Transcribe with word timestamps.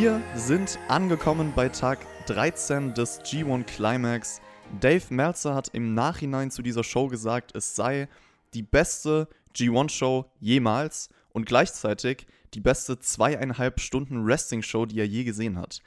Wir 0.00 0.22
sind 0.34 0.78
angekommen 0.88 1.52
bei 1.54 1.68
Tag 1.68 1.98
13 2.24 2.94
des 2.94 3.20
G1 3.20 3.64
Climax. 3.64 4.40
Dave 4.80 5.04
Meltzer 5.10 5.54
hat 5.54 5.68
im 5.74 5.92
Nachhinein 5.92 6.50
zu 6.50 6.62
dieser 6.62 6.82
Show 6.82 7.08
gesagt, 7.08 7.54
es 7.54 7.76
sei 7.76 8.08
die 8.54 8.62
beste 8.62 9.28
G1-Show 9.54 10.24
jemals 10.40 11.10
und 11.34 11.44
gleichzeitig 11.44 12.26
die 12.54 12.60
beste 12.60 12.98
zweieinhalb 12.98 13.78
Stunden 13.78 14.24
Wrestling-Show, 14.24 14.86
die 14.86 15.00
er 15.00 15.06
je 15.06 15.22
gesehen 15.22 15.58
hat. 15.58 15.82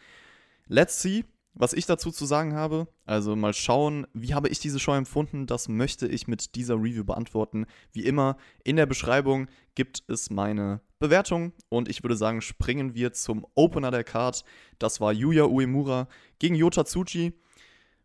Let's 0.68 1.02
see, 1.02 1.26
was 1.54 1.74
ich 1.74 1.86
dazu 1.86 2.12
zu 2.12 2.26
sagen 2.26 2.54
habe. 2.54 2.88
Also 3.06 3.36
mal 3.36 3.54
schauen, 3.54 4.08
wie 4.14 4.34
habe 4.34 4.50
ich 4.50 4.60
diese 4.60 4.80
Show 4.80 4.94
empfunden. 4.94 5.46
Das 5.46 5.70
möchte 5.70 6.08
ich 6.08 6.28
mit 6.28 6.56
dieser 6.56 6.76
Review 6.76 7.04
beantworten. 7.04 7.66
Wie 7.92 8.06
immer, 8.06 8.38
in 8.64 8.76
der 8.76 8.86
Beschreibung 8.86 9.48
gibt 9.76 10.04
es 10.08 10.30
meine 10.30 10.82
Bewertung 11.00 11.54
und 11.70 11.90
ich 11.90 12.04
würde 12.04 12.16
sagen, 12.16 12.42
springen 12.42 12.96
wir 12.96 13.14
zum 13.14 13.46
Opener 13.56 13.92
der 13.92 14.04
Card. 14.04 14.44
Das 14.80 15.02
war 15.02 15.12
Yuya 15.14 15.46
Uemura 15.46 16.08
gegen 16.40 16.56
Yota 16.56 16.86
Tsuji. 16.86 17.34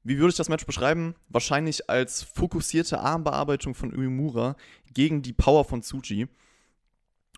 Wie 0.04 0.18
würde 0.18 0.30
ich 0.30 0.36
das 0.36 0.48
Match 0.48 0.66
beschreiben? 0.66 1.14
Wahrscheinlich 1.28 1.90
als 1.90 2.22
fokussierte 2.22 3.00
Armbearbeitung 3.00 3.74
von 3.74 3.94
Uemura 3.94 4.56
gegen 4.94 5.22
die 5.22 5.32
Power 5.32 5.64
von 5.64 5.82
Tsuji. 5.82 6.28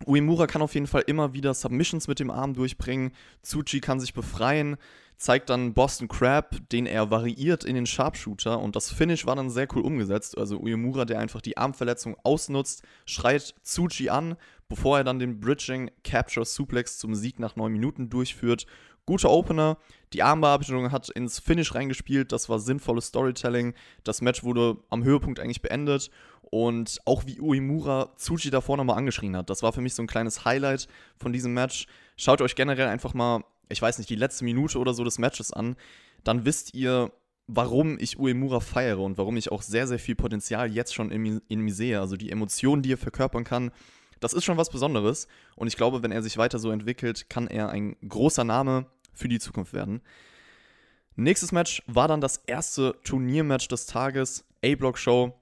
Uemura 0.05 0.47
kann 0.47 0.61
auf 0.61 0.73
jeden 0.73 0.87
Fall 0.87 1.03
immer 1.07 1.33
wieder 1.33 1.53
Submissions 1.53 2.07
mit 2.07 2.19
dem 2.19 2.31
Arm 2.31 2.53
durchbringen. 2.53 3.11
Tsuji 3.43 3.81
kann 3.81 3.99
sich 3.99 4.13
befreien, 4.13 4.77
zeigt 5.17 5.49
dann 5.51 5.73
Boston 5.73 6.07
Crab, 6.07 6.57
den 6.71 6.87
er 6.87 7.11
variiert 7.11 7.63
in 7.63 7.75
den 7.75 7.85
Sharpshooter 7.85 8.59
und 8.59 8.75
das 8.75 8.91
Finish 8.91 9.25
war 9.27 9.35
dann 9.35 9.51
sehr 9.51 9.67
cool 9.75 9.83
umgesetzt. 9.83 10.37
Also 10.37 10.59
Uemura, 10.59 11.05
der 11.05 11.19
einfach 11.19 11.41
die 11.41 11.57
Armverletzung 11.57 12.17
ausnutzt, 12.23 12.83
schreit 13.05 13.53
Tsuji 13.63 14.09
an, 14.09 14.35
bevor 14.67 14.97
er 14.97 15.03
dann 15.03 15.19
den 15.19 15.39
Bridging 15.39 15.91
Capture 16.03 16.45
Suplex 16.45 16.97
zum 16.97 17.13
Sieg 17.13 17.39
nach 17.39 17.55
9 17.55 17.71
Minuten 17.71 18.09
durchführt. 18.09 18.65
Guter 19.11 19.29
Opener, 19.29 19.77
die 20.13 20.23
Armbearbeitung 20.23 20.91
hat 20.91 21.09
ins 21.09 21.39
Finish 21.39 21.75
reingespielt, 21.75 22.31
das 22.31 22.47
war 22.47 22.59
sinnvolles 22.59 23.07
Storytelling. 23.07 23.73
Das 24.03 24.21
Match 24.21 24.43
wurde 24.43 24.77
am 24.89 25.03
Höhepunkt 25.03 25.39
eigentlich 25.41 25.61
beendet 25.61 26.11
und 26.41 26.99
auch 27.05 27.25
wie 27.25 27.41
Uemura 27.41 28.09
Tsuji 28.15 28.51
davor 28.51 28.77
nochmal 28.77 28.97
angeschrien 28.97 29.35
hat. 29.35 29.49
Das 29.49 29.63
war 29.63 29.73
für 29.73 29.81
mich 29.81 29.95
so 29.95 30.01
ein 30.01 30.07
kleines 30.07 30.45
Highlight 30.45 30.87
von 31.17 31.33
diesem 31.33 31.53
Match. 31.53 31.87
Schaut 32.15 32.41
euch 32.41 32.55
generell 32.55 32.87
einfach 32.87 33.13
mal 33.13 33.43
ich 33.71 33.81
weiß 33.81 33.97
nicht, 33.97 34.09
die 34.09 34.15
letzte 34.15 34.43
Minute 34.43 34.77
oder 34.77 34.93
so 34.93 35.03
des 35.03 35.17
Matches 35.17 35.51
an, 35.51 35.75
dann 36.23 36.45
wisst 36.45 36.73
ihr, 36.73 37.11
warum 37.47 37.97
ich 37.99 38.19
Uemura 38.19 38.59
feiere 38.59 38.99
und 38.99 39.17
warum 39.17 39.37
ich 39.37 39.51
auch 39.51 39.61
sehr, 39.61 39.87
sehr 39.87 39.99
viel 39.99 40.15
Potenzial 40.15 40.71
jetzt 40.71 40.93
schon 40.93 41.11
in, 41.11 41.41
in 41.47 41.61
mir 41.61 41.73
sehe. 41.73 41.99
Also 41.99 42.15
die 42.15 42.31
Emotionen, 42.31 42.81
die 42.81 42.93
er 42.93 42.97
verkörpern 42.97 43.43
kann, 43.43 43.71
das 44.19 44.33
ist 44.33 44.43
schon 44.43 44.57
was 44.57 44.69
Besonderes. 44.69 45.27
Und 45.55 45.67
ich 45.67 45.75
glaube, 45.75 46.03
wenn 46.03 46.11
er 46.11 46.21
sich 46.21 46.37
weiter 46.37 46.59
so 46.59 46.69
entwickelt, 46.71 47.29
kann 47.29 47.47
er 47.47 47.69
ein 47.69 47.95
großer 48.07 48.43
Name 48.43 48.85
für 49.13 49.27
die 49.27 49.39
Zukunft 49.39 49.73
werden. 49.73 50.01
Nächstes 51.15 51.51
Match 51.51 51.83
war 51.87 52.07
dann 52.07 52.21
das 52.21 52.37
erste 52.47 52.95
Turniermatch 53.03 53.67
des 53.67 53.85
Tages, 53.85 54.45
A-Block-Show. 54.63 55.37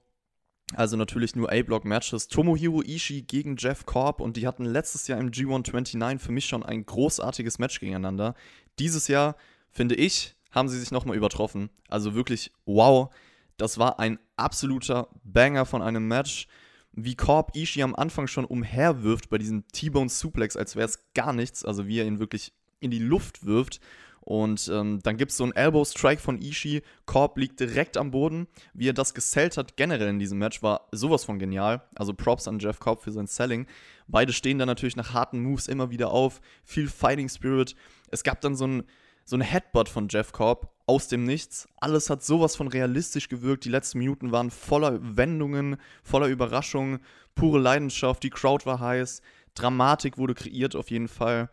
Also 0.74 0.96
natürlich 0.96 1.34
nur 1.34 1.50
A-Block-Matches. 1.50 2.28
Tomohiro 2.28 2.82
Ishii 2.82 3.22
gegen 3.22 3.56
Jeff 3.56 3.86
Korb 3.86 4.20
und 4.20 4.36
die 4.36 4.46
hatten 4.46 4.64
letztes 4.64 5.08
Jahr 5.08 5.18
im 5.18 5.30
G129 5.30 6.18
für 6.18 6.32
mich 6.32 6.46
schon 6.46 6.62
ein 6.62 6.86
großartiges 6.86 7.58
Match 7.58 7.80
gegeneinander. 7.80 8.34
Dieses 8.78 9.08
Jahr, 9.08 9.36
finde 9.70 9.94
ich, 9.94 10.36
haben 10.50 10.68
sie 10.68 10.78
sich 10.78 10.90
nochmal 10.90 11.16
übertroffen. 11.16 11.70
Also 11.88 12.14
wirklich, 12.14 12.52
wow. 12.66 13.12
Das 13.56 13.78
war 13.78 13.98
ein 13.98 14.18
absoluter 14.36 15.08
Banger 15.24 15.66
von 15.66 15.82
einem 15.82 16.06
Match. 16.08 16.46
Wie 16.92 17.14
Korb 17.14 17.54
Ishii 17.54 17.82
am 17.82 17.94
Anfang 17.94 18.26
schon 18.26 18.44
umherwirft 18.44 19.28
bei 19.28 19.38
diesem 19.38 19.66
T-Bone 19.68 20.08
Suplex, 20.08 20.56
als 20.56 20.76
wäre 20.76 20.86
es 20.86 21.12
gar 21.14 21.32
nichts. 21.32 21.64
Also 21.64 21.86
wie 21.86 21.98
er 21.98 22.06
ihn 22.06 22.18
wirklich 22.18 22.52
in 22.80 22.90
die 22.90 22.98
Luft 22.98 23.44
wirft 23.44 23.80
und 24.20 24.70
ähm, 24.72 25.00
dann 25.02 25.16
gibt 25.16 25.30
es 25.30 25.38
so 25.38 25.44
einen 25.44 25.54
Elbow-Strike 25.54 26.20
von 26.20 26.40
Ishii. 26.40 26.82
Korb 27.06 27.38
liegt 27.38 27.58
direkt 27.58 27.96
am 27.96 28.10
Boden. 28.10 28.46
Wie 28.74 28.88
er 28.88 28.92
das 28.92 29.14
gesellt 29.14 29.56
hat, 29.56 29.76
generell 29.76 30.08
in 30.08 30.18
diesem 30.18 30.38
Match, 30.38 30.62
war 30.62 30.88
sowas 30.92 31.24
von 31.24 31.38
genial. 31.38 31.82
Also 31.94 32.12
Props 32.12 32.46
an 32.46 32.58
Jeff 32.58 32.78
Korb 32.80 33.02
für 33.02 33.12
sein 33.12 33.26
Selling. 33.26 33.66
Beide 34.06 34.32
stehen 34.32 34.58
dann 34.58 34.68
natürlich 34.68 34.96
nach 34.96 35.14
harten 35.14 35.40
Moves 35.42 35.68
immer 35.68 35.90
wieder 35.90 36.10
auf. 36.10 36.40
Viel 36.62 36.88
Fighting 36.88 37.28
Spirit. 37.28 37.74
Es 38.10 38.22
gab 38.22 38.40
dann 38.42 38.56
so 38.56 38.66
ein, 38.66 38.82
so 39.24 39.36
ein 39.36 39.40
Headbutt 39.40 39.88
von 39.88 40.08
Jeff 40.08 40.32
Korb 40.32 40.70
aus 40.86 41.08
dem 41.08 41.24
Nichts. 41.24 41.66
Alles 41.80 42.10
hat 42.10 42.22
sowas 42.22 42.56
von 42.56 42.68
realistisch 42.68 43.28
gewirkt. 43.28 43.64
Die 43.64 43.70
letzten 43.70 43.98
Minuten 43.98 44.32
waren 44.32 44.50
voller 44.50 44.98
Wendungen, 45.16 45.76
voller 46.02 46.26
Überraschungen, 46.26 47.00
pure 47.34 47.58
Leidenschaft. 47.58 48.22
Die 48.22 48.30
Crowd 48.30 48.66
war 48.66 48.80
heiß. 48.80 49.22
Dramatik 49.54 50.18
wurde 50.18 50.34
kreiert 50.34 50.76
auf 50.76 50.90
jeden 50.90 51.08
Fall. 51.08 51.48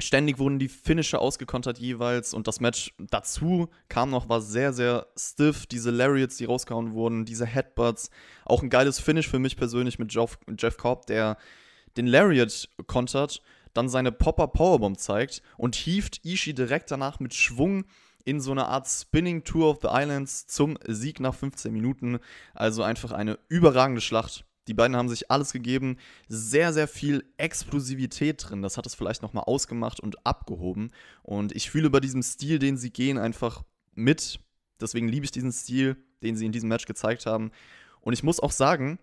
Ständig 0.00 0.38
wurden 0.38 0.58
die 0.58 0.68
Finisher 0.68 1.20
ausgekontert 1.20 1.78
jeweils 1.78 2.34
und 2.34 2.48
das 2.48 2.60
Match 2.60 2.94
dazu 2.98 3.68
kam 3.88 4.10
noch, 4.10 4.28
war 4.28 4.40
sehr, 4.40 4.72
sehr 4.72 5.06
stiff. 5.16 5.66
Diese 5.66 5.90
Lariats, 5.90 6.36
die 6.36 6.46
rausgehauen 6.46 6.92
wurden, 6.92 7.24
diese 7.24 7.46
Headbutts. 7.46 8.10
Auch 8.44 8.62
ein 8.62 8.70
geiles 8.70 8.98
Finish 8.98 9.28
für 9.28 9.38
mich 9.38 9.56
persönlich 9.56 9.98
mit 9.98 10.12
Jeff, 10.12 10.38
Jeff 10.58 10.76
Cobb, 10.76 11.06
der 11.06 11.36
den 11.96 12.06
Lariat 12.06 12.68
kontert, 12.86 13.42
dann 13.74 13.88
seine 13.88 14.12
Popper 14.12 14.48
Powerbomb 14.48 14.98
zeigt 14.98 15.42
und 15.56 15.74
hieft 15.74 16.24
Ishii 16.24 16.54
direkt 16.54 16.90
danach 16.90 17.20
mit 17.20 17.34
Schwung 17.34 17.84
in 18.24 18.40
so 18.40 18.52
eine 18.52 18.66
Art 18.66 18.88
Spinning 18.88 19.44
Tour 19.44 19.70
of 19.70 19.78
the 19.82 19.88
Islands 19.90 20.46
zum 20.46 20.78
Sieg 20.86 21.20
nach 21.20 21.34
15 21.34 21.72
Minuten. 21.72 22.18
Also 22.54 22.82
einfach 22.82 23.12
eine 23.12 23.38
überragende 23.48 24.00
Schlacht. 24.00 24.44
Die 24.70 24.74
beiden 24.74 24.94
haben 24.94 25.08
sich 25.08 25.32
alles 25.32 25.52
gegeben. 25.52 25.96
Sehr, 26.28 26.72
sehr 26.72 26.86
viel 26.86 27.24
Explosivität 27.38 28.48
drin. 28.48 28.62
Das 28.62 28.76
hat 28.76 28.86
es 28.86 28.94
vielleicht 28.94 29.20
nochmal 29.20 29.42
ausgemacht 29.48 29.98
und 29.98 30.24
abgehoben. 30.24 30.92
Und 31.24 31.50
ich 31.56 31.70
fühle 31.70 31.90
bei 31.90 31.98
diesem 31.98 32.22
Stil, 32.22 32.60
den 32.60 32.76
sie 32.76 32.92
gehen, 32.92 33.18
einfach 33.18 33.64
mit. 33.96 34.38
Deswegen 34.80 35.08
liebe 35.08 35.24
ich 35.24 35.32
diesen 35.32 35.50
Stil, 35.50 35.96
den 36.22 36.36
sie 36.36 36.46
in 36.46 36.52
diesem 36.52 36.68
Match 36.68 36.86
gezeigt 36.86 37.26
haben. 37.26 37.50
Und 38.00 38.12
ich 38.12 38.22
muss 38.22 38.38
auch 38.38 38.52
sagen, 38.52 39.00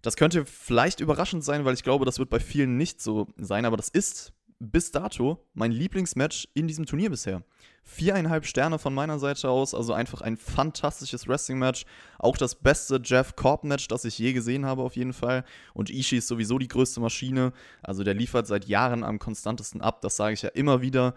das 0.00 0.14
könnte 0.14 0.46
vielleicht 0.46 1.00
überraschend 1.00 1.42
sein, 1.42 1.64
weil 1.64 1.74
ich 1.74 1.82
glaube, 1.82 2.04
das 2.04 2.20
wird 2.20 2.30
bei 2.30 2.38
vielen 2.38 2.76
nicht 2.76 3.02
so 3.02 3.26
sein. 3.36 3.64
Aber 3.64 3.76
das 3.76 3.88
ist 3.88 4.32
bis 4.60 4.92
dato 4.92 5.44
mein 5.54 5.72
Lieblingsmatch 5.72 6.48
in 6.54 6.68
diesem 6.68 6.86
Turnier 6.86 7.10
bisher. 7.10 7.42
Viereinhalb 7.82 8.44
Sterne 8.44 8.78
von 8.78 8.94
meiner 8.94 9.18
Seite 9.18 9.48
aus, 9.48 9.74
also 9.74 9.94
einfach 9.94 10.20
ein 10.20 10.36
fantastisches 10.36 11.26
Wrestling-Match. 11.26 11.86
Auch 12.18 12.36
das 12.36 12.54
beste 12.54 13.00
Jeff 13.02 13.34
Cobb-Match, 13.34 13.88
das 13.88 14.04
ich 14.04 14.18
je 14.18 14.32
gesehen 14.32 14.66
habe, 14.66 14.82
auf 14.82 14.96
jeden 14.96 15.14
Fall. 15.14 15.44
Und 15.72 15.90
Ishii 15.90 16.18
ist 16.18 16.28
sowieso 16.28 16.58
die 16.58 16.68
größte 16.68 17.00
Maschine. 17.00 17.52
Also 17.82 18.04
der 18.04 18.14
liefert 18.14 18.46
seit 18.46 18.66
Jahren 18.66 19.02
am 19.02 19.18
konstantesten 19.18 19.80
ab, 19.80 20.02
das 20.02 20.16
sage 20.16 20.34
ich 20.34 20.42
ja 20.42 20.50
immer 20.50 20.82
wieder. 20.82 21.14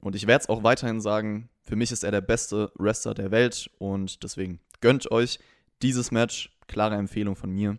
Und 0.00 0.16
ich 0.16 0.26
werde 0.26 0.42
es 0.42 0.48
auch 0.48 0.64
weiterhin 0.64 1.00
sagen, 1.00 1.48
für 1.62 1.76
mich 1.76 1.92
ist 1.92 2.02
er 2.02 2.10
der 2.10 2.22
beste 2.22 2.72
Wrestler 2.74 3.14
der 3.14 3.30
Welt 3.30 3.70
und 3.78 4.24
deswegen 4.24 4.60
gönnt 4.80 5.10
euch 5.10 5.38
dieses 5.82 6.10
Match. 6.10 6.50
Klare 6.66 6.96
Empfehlung 6.96 7.36
von 7.36 7.50
mir. 7.50 7.78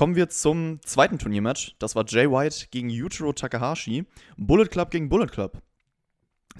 Kommen 0.00 0.16
wir 0.16 0.30
zum 0.30 0.80
zweiten 0.82 1.18
Turniermatch. 1.18 1.76
Das 1.78 1.94
war 1.94 2.06
Jay 2.08 2.24
White 2.26 2.68
gegen 2.70 2.88
Yujiro 2.88 3.34
Takahashi. 3.34 4.06
Bullet 4.38 4.64
Club 4.64 4.90
gegen 4.90 5.10
Bullet 5.10 5.26
Club. 5.26 5.60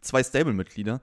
Zwei 0.03 0.23
Stable-Mitglieder. 0.23 1.01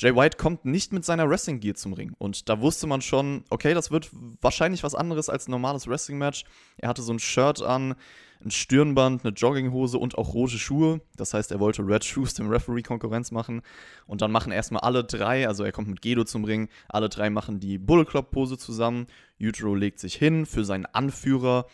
Jay 0.00 0.12
White 0.16 0.36
kommt 0.36 0.64
nicht 0.64 0.92
mit 0.92 1.04
seiner 1.04 1.30
Wrestling-Gear 1.30 1.76
zum 1.76 1.92
Ring. 1.92 2.12
Und 2.18 2.48
da 2.48 2.60
wusste 2.60 2.88
man 2.88 3.02
schon, 3.02 3.44
okay, 3.50 3.72
das 3.72 3.92
wird 3.92 4.10
wahrscheinlich 4.40 4.82
was 4.82 4.96
anderes 4.96 5.28
als 5.28 5.46
ein 5.46 5.52
normales 5.52 5.86
Wrestling-Match. 5.86 6.42
Er 6.76 6.88
hatte 6.88 7.02
so 7.02 7.12
ein 7.12 7.20
Shirt 7.20 7.62
an, 7.62 7.94
ein 8.44 8.50
Stirnband, 8.50 9.24
eine 9.24 9.34
Jogginghose 9.34 9.98
und 9.98 10.16
auch 10.18 10.34
rote 10.34 10.58
Schuhe. 10.58 11.00
Das 11.16 11.34
heißt, 11.34 11.50
er 11.52 11.60
wollte 11.60 11.86
Red 11.86 12.04
Shoes 12.04 12.34
dem 12.34 12.48
Referee 12.48 12.82
Konkurrenz 12.82 13.30
machen. 13.30 13.62
Und 14.06 14.22
dann 14.22 14.30
machen 14.30 14.52
erstmal 14.52 14.82
alle 14.82 15.04
drei, 15.04 15.48
also 15.48 15.64
er 15.64 15.72
kommt 15.72 15.88
mit 15.88 16.02
Gedo 16.02 16.24
zum 16.24 16.44
Ring, 16.44 16.68
alle 16.88 17.08
drei 17.08 17.30
machen 17.30 17.60
die 17.60 17.78
Bull 17.78 18.04
Club 18.04 18.30
Pose 18.30 18.58
zusammen. 18.58 19.06
Yujiro 19.38 19.74
legt 19.74 19.98
sich 19.98 20.14
hin 20.14 20.46
für 20.46 20.64
seinen 20.64 20.86
Anführer. 20.86 21.66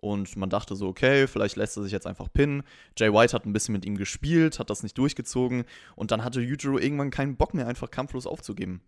Und 0.00 0.36
man 0.36 0.48
dachte 0.48 0.76
so, 0.76 0.88
okay, 0.88 1.26
vielleicht 1.26 1.56
lässt 1.56 1.76
er 1.76 1.82
sich 1.82 1.92
jetzt 1.92 2.06
einfach 2.06 2.32
pinnen. 2.32 2.62
Jay 2.96 3.12
White 3.12 3.34
hat 3.34 3.44
ein 3.44 3.52
bisschen 3.52 3.74
mit 3.74 3.84
ihm 3.84 3.96
gespielt, 3.96 4.58
hat 4.58 4.70
das 4.70 4.82
nicht 4.82 4.96
durchgezogen. 4.96 5.64
Und 5.94 6.10
dann 6.10 6.24
hatte 6.24 6.40
Yujiro 6.40 6.78
irgendwann 6.78 7.10
keinen 7.10 7.36
Bock 7.36 7.52
mehr, 7.52 7.66
einfach 7.66 7.90
kampflos 7.90 8.26
aufzugeben. 8.26 8.80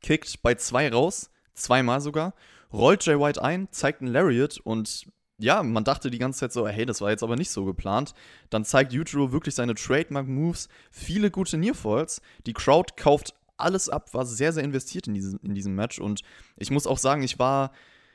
Kickt 0.00 0.42
bei 0.42 0.54
zwei 0.54 0.90
raus, 0.90 1.30
zweimal 1.54 2.00
sogar, 2.00 2.34
rollt 2.72 3.04
Jay 3.04 3.18
White 3.18 3.42
ein, 3.42 3.68
zeigt 3.70 4.00
einen 4.00 4.10
Lariat 4.10 4.58
und 4.58 5.06
ja, 5.42 5.62
man 5.62 5.84
dachte 5.84 6.10
die 6.10 6.18
ganze 6.18 6.40
Zeit 6.40 6.52
so, 6.52 6.68
hey, 6.68 6.86
das 6.86 7.00
war 7.00 7.10
jetzt 7.10 7.22
aber 7.22 7.36
nicht 7.36 7.50
so 7.50 7.64
geplant. 7.64 8.14
Dann 8.48 8.64
zeigt 8.64 8.92
Yujiro 8.92 9.32
wirklich 9.32 9.54
seine 9.54 9.74
Trademark-Moves, 9.74 10.68
viele 10.90 11.30
gute 11.30 11.58
Nearfalls. 11.58 12.22
Die 12.46 12.52
Crowd 12.52 12.94
kauft 12.96 13.34
alles 13.56 13.88
ab, 13.88 14.14
war 14.14 14.24
sehr, 14.24 14.52
sehr 14.52 14.62
investiert 14.62 15.08
in 15.08 15.14
diesem, 15.14 15.40
in 15.42 15.54
diesem 15.54 15.74
Match. 15.74 15.98
Und 15.98 16.22
ich 16.56 16.70
muss 16.70 16.86
auch 16.86 16.98
sagen, 16.98 17.22
ich 17.22 17.40
war, 17.40 17.72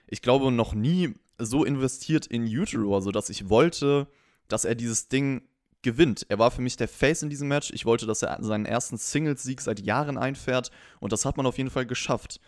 ich 0.08 0.22
glaube, 0.22 0.52
noch 0.52 0.74
nie 0.74 1.16
so 1.38 1.66
investiert 1.66 2.26
in 2.28 2.48
Yujiro, 2.48 2.96
also 2.96 3.12
dass 3.12 3.30
ich 3.30 3.50
wollte, 3.50 4.08
dass 4.48 4.64
er 4.64 4.76
dieses 4.76 5.10
Ding 5.10 5.42
gewinnt. 5.82 6.26
Er 6.30 6.40
war 6.40 6.50
für 6.50 6.62
mich 6.62 6.78
der 6.78 6.88
Face 6.88 7.24
in 7.24 7.30
diesem 7.30 7.50
Match. 7.50 7.72
Ich 7.72 7.86
wollte, 7.86 8.06
dass 8.06 8.22
er 8.22 8.42
seinen 8.42 8.66
ersten 8.66 8.98
Singles-Sieg 8.98 9.60
seit 9.60 9.82
Jahren 9.82 10.18
einfährt. 10.18 10.72
Und 11.02 11.12
das 11.12 11.26
hat 11.26 11.36
man 11.36 11.46
auf 11.46 11.58
jeden 11.58 11.70
Fall 11.70 11.86
geschafft. 11.86 12.40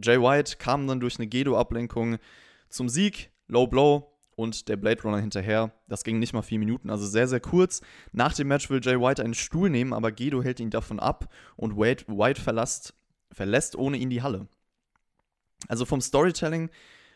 Jay 0.00 0.20
White 0.20 0.56
kam 0.58 0.86
dann 0.86 1.00
durch 1.00 1.18
eine 1.18 1.26
Gedo-Ablenkung 1.26 2.18
zum 2.68 2.88
Sieg, 2.88 3.30
Low 3.48 3.66
Blow, 3.66 4.12
und 4.38 4.68
der 4.68 4.76
Blade 4.76 5.02
Runner 5.02 5.18
hinterher. 5.18 5.72
Das 5.88 6.04
ging 6.04 6.20
nicht 6.20 6.32
mal 6.32 6.42
vier 6.42 6.60
Minuten, 6.60 6.90
also 6.90 7.04
sehr, 7.06 7.26
sehr 7.26 7.40
kurz. 7.40 7.80
Nach 8.12 8.32
dem 8.32 8.46
Match 8.46 8.70
will 8.70 8.80
Jay 8.80 8.98
White 8.98 9.22
einen 9.22 9.34
Stuhl 9.34 9.68
nehmen, 9.68 9.92
aber 9.92 10.12
Gedo 10.12 10.44
hält 10.44 10.60
ihn 10.60 10.70
davon 10.70 11.00
ab 11.00 11.28
und 11.56 11.76
Wade, 11.76 12.04
White 12.06 12.40
verlässt, 12.40 12.94
verlässt 13.32 13.74
ohne 13.74 13.96
ihn 13.96 14.10
die 14.10 14.22
Halle. 14.22 14.46
Also 15.66 15.84
vom 15.84 16.00
Storytelling 16.00 16.70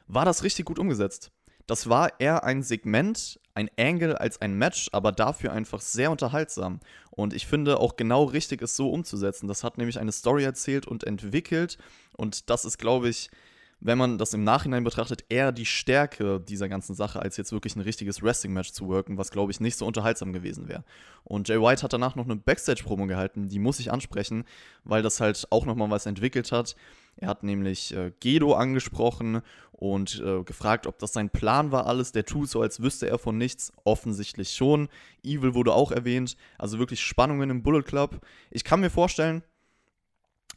war 0.09 0.25
das 0.25 0.43
richtig 0.43 0.65
gut 0.65 0.81
umgesetzt. 0.81 1.31
Das 1.69 1.89
war 1.89 2.19
eher 2.19 2.43
ein 2.43 2.65
Segment, 2.65 3.39
ein 3.55 3.71
Angle 3.79 4.21
als 4.21 4.41
ein 4.41 4.55
Match, 4.55 4.89
aber 4.91 5.13
dafür 5.13 5.53
einfach 5.53 5.81
sehr 5.81 6.11
unterhaltsam. 6.11 6.81
Und 7.13 7.35
ich 7.35 7.47
finde 7.47 7.79
auch 7.79 7.95
genau 7.95 8.25
richtig, 8.25 8.63
es 8.63 8.75
so 8.75 8.91
umzusetzen. 8.91 9.47
Das 9.47 9.63
hat 9.63 9.79
nämlich 9.79 10.01
eine 10.01 10.11
Story 10.11 10.43
erzählt 10.43 10.89
und 10.89 11.05
entwickelt. 11.05 11.79
Und 12.17 12.51
das 12.51 12.65
ist, 12.65 12.79
glaube 12.79 13.11
ich, 13.11 13.31
wenn 13.85 13.99
man 13.99 14.17
das 14.17 14.33
im 14.33 14.45
Nachhinein 14.45 14.85
betrachtet, 14.85 15.25
eher 15.29 15.51
die 15.51 15.67
Stärke 15.67 16.41
dieser 16.41 16.69
ganzen 16.69 16.95
Sache, 16.95 17.21
als 17.21 17.37
jetzt 17.37 17.51
wirklich 17.51 17.75
ein 17.75 17.81
richtiges 17.81 18.23
Wrestling-Match 18.23 18.71
zu 18.71 18.87
worken, 18.87 19.19
was, 19.19 19.33
glaube 19.33 19.51
ich, 19.51 19.59
nicht 19.59 19.77
so 19.77 19.87
unterhaltsam 19.87 20.33
gewesen 20.33 20.69
wäre. 20.69 20.85
Und 21.25 21.49
Jay 21.49 21.61
White 21.61 21.83
hat 21.83 21.93
danach 21.93 22.15
noch 22.15 22.25
eine 22.25 22.37
Backstage-Promo 22.37 23.07
gehalten, 23.07 23.49
die 23.49 23.59
muss 23.59 23.81
ich 23.81 23.91
ansprechen, 23.91 24.45
weil 24.85 25.03
das 25.03 25.21
halt 25.21 25.49
auch 25.51 25.67
nochmal 25.67 25.91
was 25.91 26.07
entwickelt 26.07 26.53
hat. 26.53 26.77
Er 27.17 27.27
hat 27.27 27.43
nämlich 27.43 27.93
äh, 27.95 28.13
Gedo 28.21 28.55
angesprochen 28.55 29.43
und 29.73 30.23
äh, 30.25 30.45
gefragt, 30.45 30.87
ob 30.87 31.01
das 31.01 31.13
sein 31.13 31.31
Plan 31.31 31.73
war, 31.73 31.87
alles. 31.87 32.13
Der 32.13 32.25
tut 32.25 32.49
so, 32.49 32.63
als 32.63 32.81
wüsste 32.83 33.09
er 33.09 33.19
von 33.19 33.37
nichts. 33.37 33.73
Offensichtlich 33.83 34.55
schon. 34.55 34.89
Evil 35.25 35.55
wurde 35.55 35.75
auch 35.75 35.91
erwähnt. 35.91 36.37
Also 36.57 36.79
wirklich 36.79 37.01
Spannungen 37.01 37.51
im 37.51 37.65
Bullet 37.65 37.83
Club. 37.83 38.25
Ich 38.51 38.63
kann 38.63 38.81
mir 38.81 38.91
vorstellen, 38.91 39.43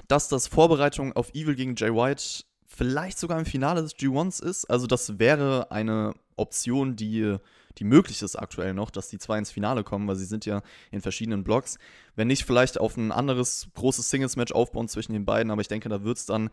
dass 0.08 0.30
das 0.30 0.46
Vorbereitung 0.46 1.14
auf 1.14 1.34
Evil 1.34 1.56
gegen 1.56 1.76
Jay 1.76 1.92
White 1.92 2.46
vielleicht 2.66 3.20
sogar 3.20 3.40
im 3.40 3.46
Finale 3.46 3.82
des 3.82 3.96
G1s 3.96 4.44
ist. 4.44 4.66
Also 4.66 4.88
das 4.88 5.20
wäre 5.20 5.72
eine 5.72 6.14
Option, 6.36 6.96
die, 6.96 7.38
die 7.78 7.84
möglich 7.84 8.22
ist 8.22 8.36
aktuell 8.36 8.74
noch, 8.74 8.90
dass 8.92 9.10
die 9.10 9.18
zwei 9.18 9.38
ins 9.38 9.52
Finale 9.52 9.84
kommen, 9.84 10.08
weil 10.08 10.16
sie 10.16 10.26
sind 10.26 10.46
ja 10.46 10.62
in 10.92 11.02
verschiedenen 11.02 11.44
Blocks. 11.44 11.78
Wenn 12.16 12.28
nicht, 12.28 12.46
vielleicht 12.46 12.80
auf 12.80 12.98
ein 12.98 13.12
anderes 13.12 13.68
großes 13.76 14.10
Singles-Match 14.10 14.52
aufbauen 14.52 14.88
zwischen 14.88 15.14
den 15.14 15.26
beiden, 15.26 15.52
aber 15.52 15.62
ich 15.62 15.68
denke, 15.68 15.90
da 15.90 16.04
wird 16.04 16.18
es 16.18 16.26
dann 16.26 16.50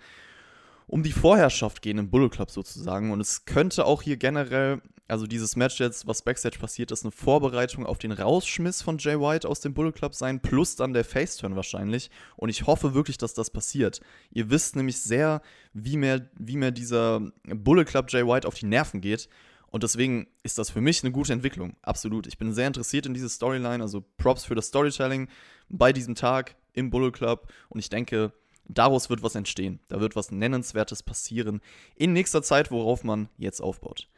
um 0.87 1.03
die 1.03 1.13
Vorherrschaft 1.13 1.83
gehen 1.83 1.99
im 1.99 2.11
Bullet 2.11 2.31
Club 2.31 2.51
sozusagen. 2.51 3.11
Und 3.11 3.21
es 3.21 3.45
könnte 3.45 3.85
auch 3.87 4.03
hier 4.03 4.17
generell, 4.17 4.83
also 5.09 5.27
dieses 5.27 5.57
Match 5.57 5.81
jetzt, 5.81 6.07
was 6.07 6.23
Backstage 6.23 6.59
passiert 6.59 6.91
ist, 6.91 7.05
eine 7.05 7.13
Vorbereitung 7.13 7.87
auf 7.87 7.99
den 7.99 8.13
Rausschmiss 8.13 8.83
von 8.83 8.99
Jay 8.99 9.19
White 9.19 9.49
aus 9.49 9.61
dem 9.61 9.75
Bullet 9.75 9.93
Club 9.93 10.15
sein, 10.15 10.41
plus 10.41 10.77
dann 10.77 10.93
der 10.93 11.05
Faceturn 11.05 11.57
wahrscheinlich. 11.57 12.11
Und 12.37 12.49
ich 12.49 12.67
hoffe 12.67 12.95
wirklich, 12.95 13.19
dass 13.19 13.35
das 13.35 13.51
passiert. 13.51 14.01
Ihr 14.31 14.51
wisst 14.51 14.77
nämlich 14.77 15.01
sehr, 15.01 15.43
wie 15.73 15.97
mir, 15.97 16.31
wie 16.39 16.57
mir 16.57 16.73
dieser 16.73 17.21
Bullet 17.45 17.85
Club 17.85 18.11
Jay 18.11 18.27
White 18.27 18.47
auf 18.49 18.55
die 18.55 18.67
Nerven 18.67 19.01
geht. 19.01 19.29
Und 19.73 19.83
deswegen 19.83 20.29
ist 20.43 20.59
das 20.59 20.69
für 20.69 20.83
mich 20.83 21.03
eine 21.03 21.13
gute 21.13 21.33
Entwicklung. 21.33 21.77
Absolut. 21.81 22.27
Ich 22.27 22.37
bin 22.37 22.53
sehr 22.53 22.67
interessiert 22.67 23.07
in 23.07 23.15
diese 23.15 23.31
Storyline. 23.31 23.83
Also 23.83 24.05
Props 24.19 24.45
für 24.45 24.55
das 24.55 24.67
Storytelling 24.67 25.29
bei 25.71 25.95
diesem 25.95 26.15
Tag 26.15 26.57
im 26.75 26.91
Bullet 26.91 27.13
Club. 27.13 27.51
Und 27.71 27.81
ich 27.81 27.89
denke, 27.89 28.33
Daraus 28.69 29.11
wird 29.11 29.23
was 29.23 29.35
entstehen. 29.35 29.81
Da 29.89 30.01
wird 30.01 30.17
was 30.17 30.31
Nennenswertes 30.31 31.03
passieren 31.03 31.61
in 31.97 32.13
nächster 32.13 32.43
Zeit, 32.43 32.71
worauf 32.71 33.05
man 33.05 33.29
jetzt 33.37 33.61
aufbaut. 33.61 34.09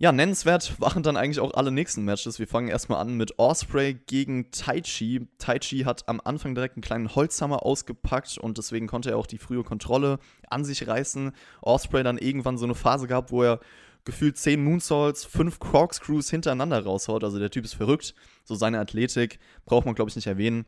Ja, 0.00 0.12
nennenswert 0.12 0.80
waren 0.80 1.02
dann 1.02 1.16
eigentlich 1.16 1.40
auch 1.40 1.54
alle 1.54 1.72
nächsten 1.72 2.04
Matches. 2.04 2.38
Wir 2.38 2.46
fangen 2.46 2.68
erstmal 2.68 3.00
an 3.00 3.16
mit 3.16 3.38
Osprey 3.38 3.94
gegen 3.94 4.52
Taichi. 4.52 5.26
Taichi 5.38 5.80
hat 5.80 6.08
am 6.08 6.20
Anfang 6.24 6.54
direkt 6.54 6.76
einen 6.76 6.82
kleinen 6.82 7.14
Holzhammer 7.16 7.66
ausgepackt 7.66 8.38
und 8.38 8.58
deswegen 8.58 8.86
konnte 8.86 9.10
er 9.10 9.16
auch 9.16 9.26
die 9.26 9.38
frühe 9.38 9.64
Kontrolle 9.64 10.20
an 10.48 10.64
sich 10.64 10.86
reißen. 10.86 11.32
Osprey 11.62 12.04
dann 12.04 12.16
irgendwann 12.16 12.58
so 12.58 12.64
eine 12.64 12.76
Phase 12.76 13.08
gehabt, 13.08 13.32
wo 13.32 13.42
er 13.42 13.58
gefühlt 14.04 14.38
10 14.38 14.62
Moonsaults, 14.62 15.24
5 15.24 15.58
Corkscrews 15.58 16.30
hintereinander 16.30 16.82
raushaut. 16.84 17.24
Also 17.24 17.40
der 17.40 17.50
Typ 17.50 17.64
ist 17.64 17.74
verrückt. 17.74 18.14
So 18.44 18.54
seine 18.54 18.78
Athletik 18.78 19.40
braucht 19.66 19.84
man, 19.84 19.96
glaube 19.96 20.10
ich, 20.10 20.16
nicht 20.16 20.28
erwähnen 20.28 20.64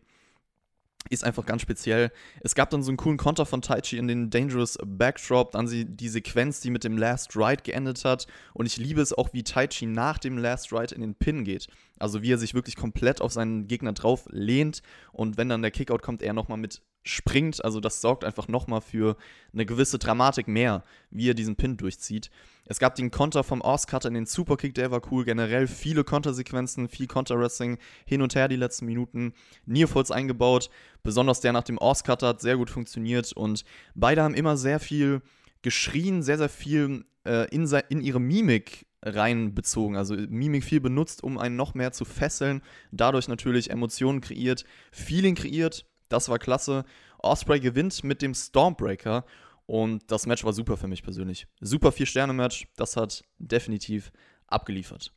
ist 1.09 1.25
einfach 1.25 1.47
ganz 1.47 1.63
speziell. 1.63 2.13
Es 2.41 2.55
gab 2.55 2.71
dann 2.71 2.83
so 2.83 2.91
einen 2.91 2.97
coolen 2.97 3.17
Konter 3.17 3.47
von 3.47 3.63
Taichi 3.63 3.97
in 3.97 4.07
den 4.07 4.31
Dangerous 4.31 4.79
Backdrop, 4.85 5.53
dann 5.53 5.67
die 5.69 6.09
Sequenz, 6.09 6.61
die 6.61 6.71
mit 6.71 6.85
dem 6.85 6.99
Last 6.99 7.37
Ride 7.37 7.63
geendet 7.63 8.05
hat. 8.05 8.27
Und 8.55 8.67
ich 8.67 8.77
liebe 8.77 9.01
es 9.01 9.13
auch, 9.13 9.33
wie 9.33 9.43
Taichi 9.43 9.87
nach 9.87 10.19
dem 10.19 10.39
Last 10.39 10.73
Ride 10.73 10.95
in 10.95 11.01
den 11.01 11.15
Pin 11.15 11.45
geht. 11.45 11.69
Also 11.99 12.23
wie 12.23 12.33
er 12.33 12.39
sich 12.39 12.55
wirklich 12.55 12.77
komplett 12.77 13.21
auf 13.21 13.33
seinen 13.33 13.67
Gegner 13.67 13.93
drauf 13.93 14.27
lehnt 14.31 14.83
und 15.13 15.37
wenn 15.37 15.49
dann 15.49 15.63
der 15.63 15.71
Kickout 15.71 16.03
kommt, 16.03 16.23
er 16.23 16.33
nochmal 16.33 16.59
mit 16.59 16.81
springt. 17.03 17.65
Also 17.65 17.81
das 17.81 18.01
sorgt 18.01 18.25
einfach 18.25 18.49
nochmal 18.49 18.81
für 18.81 19.17
eine 19.53 19.67
gewisse 19.67 19.99
Dramatik 19.99 20.49
mehr, 20.49 20.85
wie 21.11 21.31
er 21.31 21.35
diesen 21.35 21.57
Pin 21.57 21.77
durchzieht. 21.77 22.31
Es 22.67 22.79
gab 22.79 22.95
den 22.95 23.11
Konter 23.11 23.43
vom 23.43 23.63
Oscutter 23.63 24.09
in 24.09 24.15
den 24.15 24.27
Superkick, 24.27 24.75
der 24.75 24.91
war 24.91 25.03
cool. 25.11 25.25
Generell 25.25 25.67
viele 25.67 26.05
Kontersequenzen, 26.05 26.89
viel 26.89 27.07
Konterwrestling 27.07 27.79
hin 28.07 28.23
und 28.23 28.35
her 28.35 28.49
die 28.49 28.57
letzten 28.57 28.87
Minuten. 28.87 29.33
Nearfalls 29.67 30.11
eingebaut. 30.11 30.71
Besonders 31.03 31.41
der 31.41 31.53
nach 31.53 31.65
dem 31.65 31.79
Oscutter 31.79 32.29
hat 32.29 32.41
sehr 32.41 32.57
gut 32.57 32.71
funktioniert 32.71 33.33
und 33.33 33.65
beide 33.95 34.23
haben 34.23 34.35
immer 34.35 34.57
sehr 34.57 34.79
viel 34.79 35.23
geschrien, 35.63 36.23
sehr, 36.23 36.39
sehr 36.39 36.49
viel 36.49 37.05
äh, 37.25 37.49
in, 37.55 37.67
in 37.89 38.01
ihre 38.01 38.21
Mimik 38.21 38.87
reinbezogen. 39.03 39.97
Also 39.97 40.15
Mimik 40.15 40.63
viel 40.63 40.81
benutzt, 40.81 41.25
um 41.25 41.39
einen 41.39 41.57
noch 41.57 41.75
mehr 41.75 41.93
zu 41.93 42.05
fesseln. 42.05 42.63
Dadurch 42.93 43.29
natürlich 43.29 43.71
Emotionen 43.71 44.21
kreiert, 44.21 44.65
Feeling 44.93 45.35
kreiert 45.35 45.87
das 46.11 46.29
war 46.29 46.39
klasse. 46.39 46.85
Osprey 47.19 47.61
gewinnt 47.61 48.05
mit 48.05 48.23
dem 48.23 48.35
Stormbreaker 48.35 49.25
und 49.67 50.11
das 50.11 50.27
Match 50.27 50.45
war 50.45 50.53
super 50.53 50.77
für 50.77 50.89
mich 50.89 51.03
persönlich. 51.03 51.47
Super 51.61 51.93
Vier-Sterne-Match, 51.93 52.69
das 52.77 52.97
hat 52.97 53.25
definitiv 53.39 54.13
abgeliefert. 54.47 55.13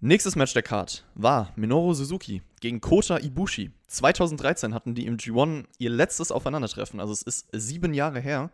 Nächstes 0.00 0.36
Match 0.36 0.52
der 0.52 0.62
Card 0.62 1.04
war 1.14 1.52
Minoru 1.56 1.94
Suzuki 1.94 2.42
gegen 2.60 2.80
Kota 2.80 3.18
Ibushi. 3.18 3.70
2013 3.86 4.74
hatten 4.74 4.94
die 4.94 5.06
im 5.06 5.16
G1 5.16 5.66
ihr 5.78 5.90
letztes 5.90 6.32
Aufeinandertreffen, 6.32 7.00
also 7.00 7.12
es 7.12 7.22
ist 7.22 7.48
sieben 7.52 7.94
Jahre 7.94 8.20
her. 8.20 8.50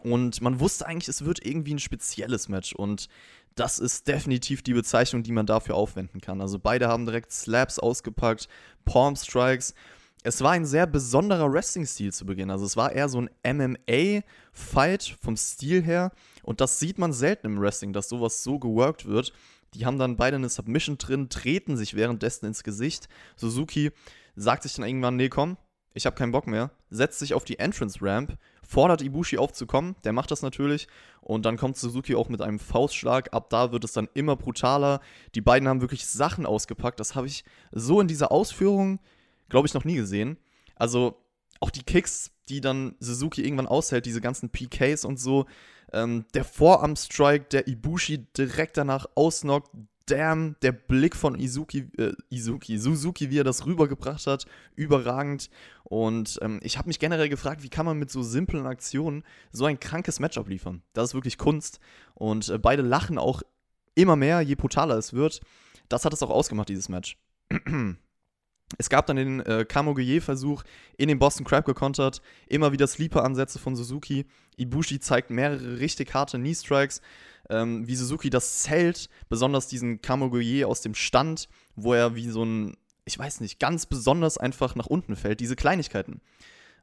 Und 0.00 0.40
man 0.40 0.58
wusste 0.58 0.86
eigentlich, 0.86 1.08
es 1.08 1.24
wird 1.24 1.44
irgendwie 1.44 1.74
ein 1.74 1.78
spezielles 1.78 2.48
Match. 2.48 2.72
Und 2.72 3.08
das 3.54 3.78
ist 3.78 4.08
definitiv 4.08 4.62
die 4.62 4.72
Bezeichnung, 4.72 5.22
die 5.22 5.32
man 5.32 5.46
dafür 5.46 5.74
aufwenden 5.74 6.20
kann. 6.20 6.40
Also 6.40 6.58
beide 6.58 6.88
haben 6.88 7.04
direkt 7.04 7.30
Slaps 7.30 7.78
ausgepackt, 7.78 8.48
Palm 8.84 9.16
Strikes 9.16 9.74
es 10.22 10.40
war 10.40 10.52
ein 10.52 10.64
sehr 10.64 10.86
besonderer 10.86 11.52
Wrestling-Stil 11.52 12.12
zu 12.12 12.26
Beginn. 12.26 12.50
Also 12.50 12.64
es 12.64 12.76
war 12.76 12.92
eher 12.92 13.08
so 13.08 13.20
ein 13.20 13.30
MMA-Fight 13.56 15.16
vom 15.20 15.36
Stil 15.36 15.82
her. 15.82 16.12
Und 16.42 16.60
das 16.60 16.78
sieht 16.78 16.98
man 16.98 17.12
selten 17.12 17.46
im 17.46 17.60
Wrestling, 17.60 17.92
dass 17.92 18.08
sowas 18.08 18.42
so 18.42 18.58
geworkt 18.58 19.06
wird. 19.06 19.32
Die 19.74 19.86
haben 19.86 19.98
dann 19.98 20.16
beide 20.16 20.36
eine 20.36 20.48
Submission 20.48 20.98
drin, 20.98 21.28
treten 21.28 21.76
sich 21.76 21.94
währenddessen 21.94 22.46
ins 22.46 22.62
Gesicht. 22.62 23.08
Suzuki 23.36 23.90
sagt 24.36 24.62
sich 24.62 24.74
dann 24.74 24.86
irgendwann, 24.86 25.16
nee, 25.16 25.28
komm, 25.28 25.56
ich 25.94 26.06
habe 26.06 26.16
keinen 26.16 26.32
Bock 26.32 26.46
mehr, 26.46 26.70
setzt 26.90 27.18
sich 27.18 27.34
auf 27.34 27.44
die 27.44 27.58
Entrance-Ramp, 27.58 28.36
fordert 28.66 29.02
Ibushi 29.02 29.38
aufzukommen, 29.38 29.96
der 30.04 30.12
macht 30.12 30.30
das 30.30 30.42
natürlich 30.42 30.88
und 31.20 31.44
dann 31.44 31.56
kommt 31.56 31.76
Suzuki 31.76 32.14
auch 32.14 32.28
mit 32.28 32.40
einem 32.40 32.58
Faustschlag, 32.58 33.32
ab 33.32 33.50
da 33.50 33.72
wird 33.72 33.84
es 33.84 33.92
dann 33.92 34.08
immer 34.14 34.36
brutaler. 34.36 35.00
Die 35.34 35.42
beiden 35.42 35.68
haben 35.68 35.82
wirklich 35.82 36.06
Sachen 36.06 36.46
ausgepackt, 36.46 36.98
das 36.98 37.14
habe 37.14 37.26
ich 37.26 37.44
so 37.72 38.00
in 38.00 38.08
dieser 38.08 38.32
Ausführung 38.32 39.00
glaube 39.52 39.68
ich, 39.68 39.74
noch 39.74 39.84
nie 39.84 39.96
gesehen. 39.96 40.38
Also 40.74 41.22
auch 41.60 41.70
die 41.70 41.84
Kicks, 41.84 42.32
die 42.48 42.60
dann 42.60 42.96
Suzuki 42.98 43.44
irgendwann 43.44 43.68
aushält, 43.68 44.06
diese 44.06 44.20
ganzen 44.20 44.48
PKs 44.48 45.04
und 45.04 45.20
so. 45.20 45.46
Ähm, 45.92 46.24
der 46.34 46.44
Vorarm-Strike, 46.44 47.44
der 47.52 47.68
Ibushi 47.68 48.26
direkt 48.36 48.76
danach 48.78 49.06
ausnockt. 49.14 49.70
Damn, 50.06 50.56
der 50.62 50.72
Blick 50.72 51.14
von 51.14 51.38
Izuki, 51.38 51.90
äh, 51.96 52.12
Izuki, 52.30 52.76
Suzuki, 52.78 53.30
wie 53.30 53.38
er 53.38 53.44
das 53.44 53.66
rübergebracht 53.66 54.26
hat, 54.26 54.46
überragend. 54.74 55.48
Und 55.84 56.38
ähm, 56.42 56.58
ich 56.62 56.76
habe 56.78 56.88
mich 56.88 56.98
generell 56.98 57.28
gefragt, 57.28 57.62
wie 57.62 57.68
kann 57.68 57.86
man 57.86 57.98
mit 57.98 58.10
so 58.10 58.22
simplen 58.22 58.66
Aktionen 58.66 59.22
so 59.52 59.66
ein 59.66 59.78
krankes 59.78 60.18
Matchup 60.18 60.48
liefern? 60.48 60.82
Das 60.94 61.10
ist 61.10 61.14
wirklich 61.14 61.38
Kunst. 61.38 61.78
Und 62.14 62.48
äh, 62.48 62.58
beide 62.58 62.82
lachen 62.82 63.18
auch 63.18 63.42
immer 63.94 64.16
mehr, 64.16 64.40
je 64.40 64.54
brutaler 64.54 64.96
es 64.96 65.12
wird. 65.12 65.40
Das 65.88 66.04
hat 66.04 66.12
es 66.14 66.22
auch 66.22 66.30
ausgemacht, 66.30 66.70
dieses 66.70 66.88
Match. 66.88 67.18
Es 68.78 68.88
gab 68.88 69.06
dann 69.06 69.16
den 69.16 69.40
äh, 69.40 69.64
Kamoguye-Versuch 69.66 70.62
in 70.96 71.08
den 71.08 71.18
Boston 71.18 71.44
Crab 71.44 71.64
gekontert, 71.64 72.22
immer 72.46 72.72
wieder 72.72 72.86
Sleeper-Ansätze 72.86 73.58
von 73.58 73.76
Suzuki. 73.76 74.26
Ibushi 74.56 75.00
zeigt 75.00 75.30
mehrere 75.30 75.78
richtig 75.78 76.14
harte 76.14 76.38
Knee-Strikes, 76.38 77.00
ähm, 77.50 77.86
wie 77.86 77.96
Suzuki 77.96 78.30
das 78.30 78.60
zählt, 78.60 79.08
besonders 79.28 79.68
diesen 79.68 80.00
Kamoguye 80.00 80.64
aus 80.64 80.80
dem 80.80 80.94
Stand, 80.94 81.48
wo 81.76 81.94
er 81.94 82.14
wie 82.14 82.28
so 82.28 82.44
ein, 82.44 82.76
ich 83.04 83.18
weiß 83.18 83.40
nicht, 83.40 83.58
ganz 83.58 83.86
besonders 83.86 84.38
einfach 84.38 84.74
nach 84.74 84.86
unten 84.86 85.16
fällt, 85.16 85.40
diese 85.40 85.56
Kleinigkeiten. 85.56 86.20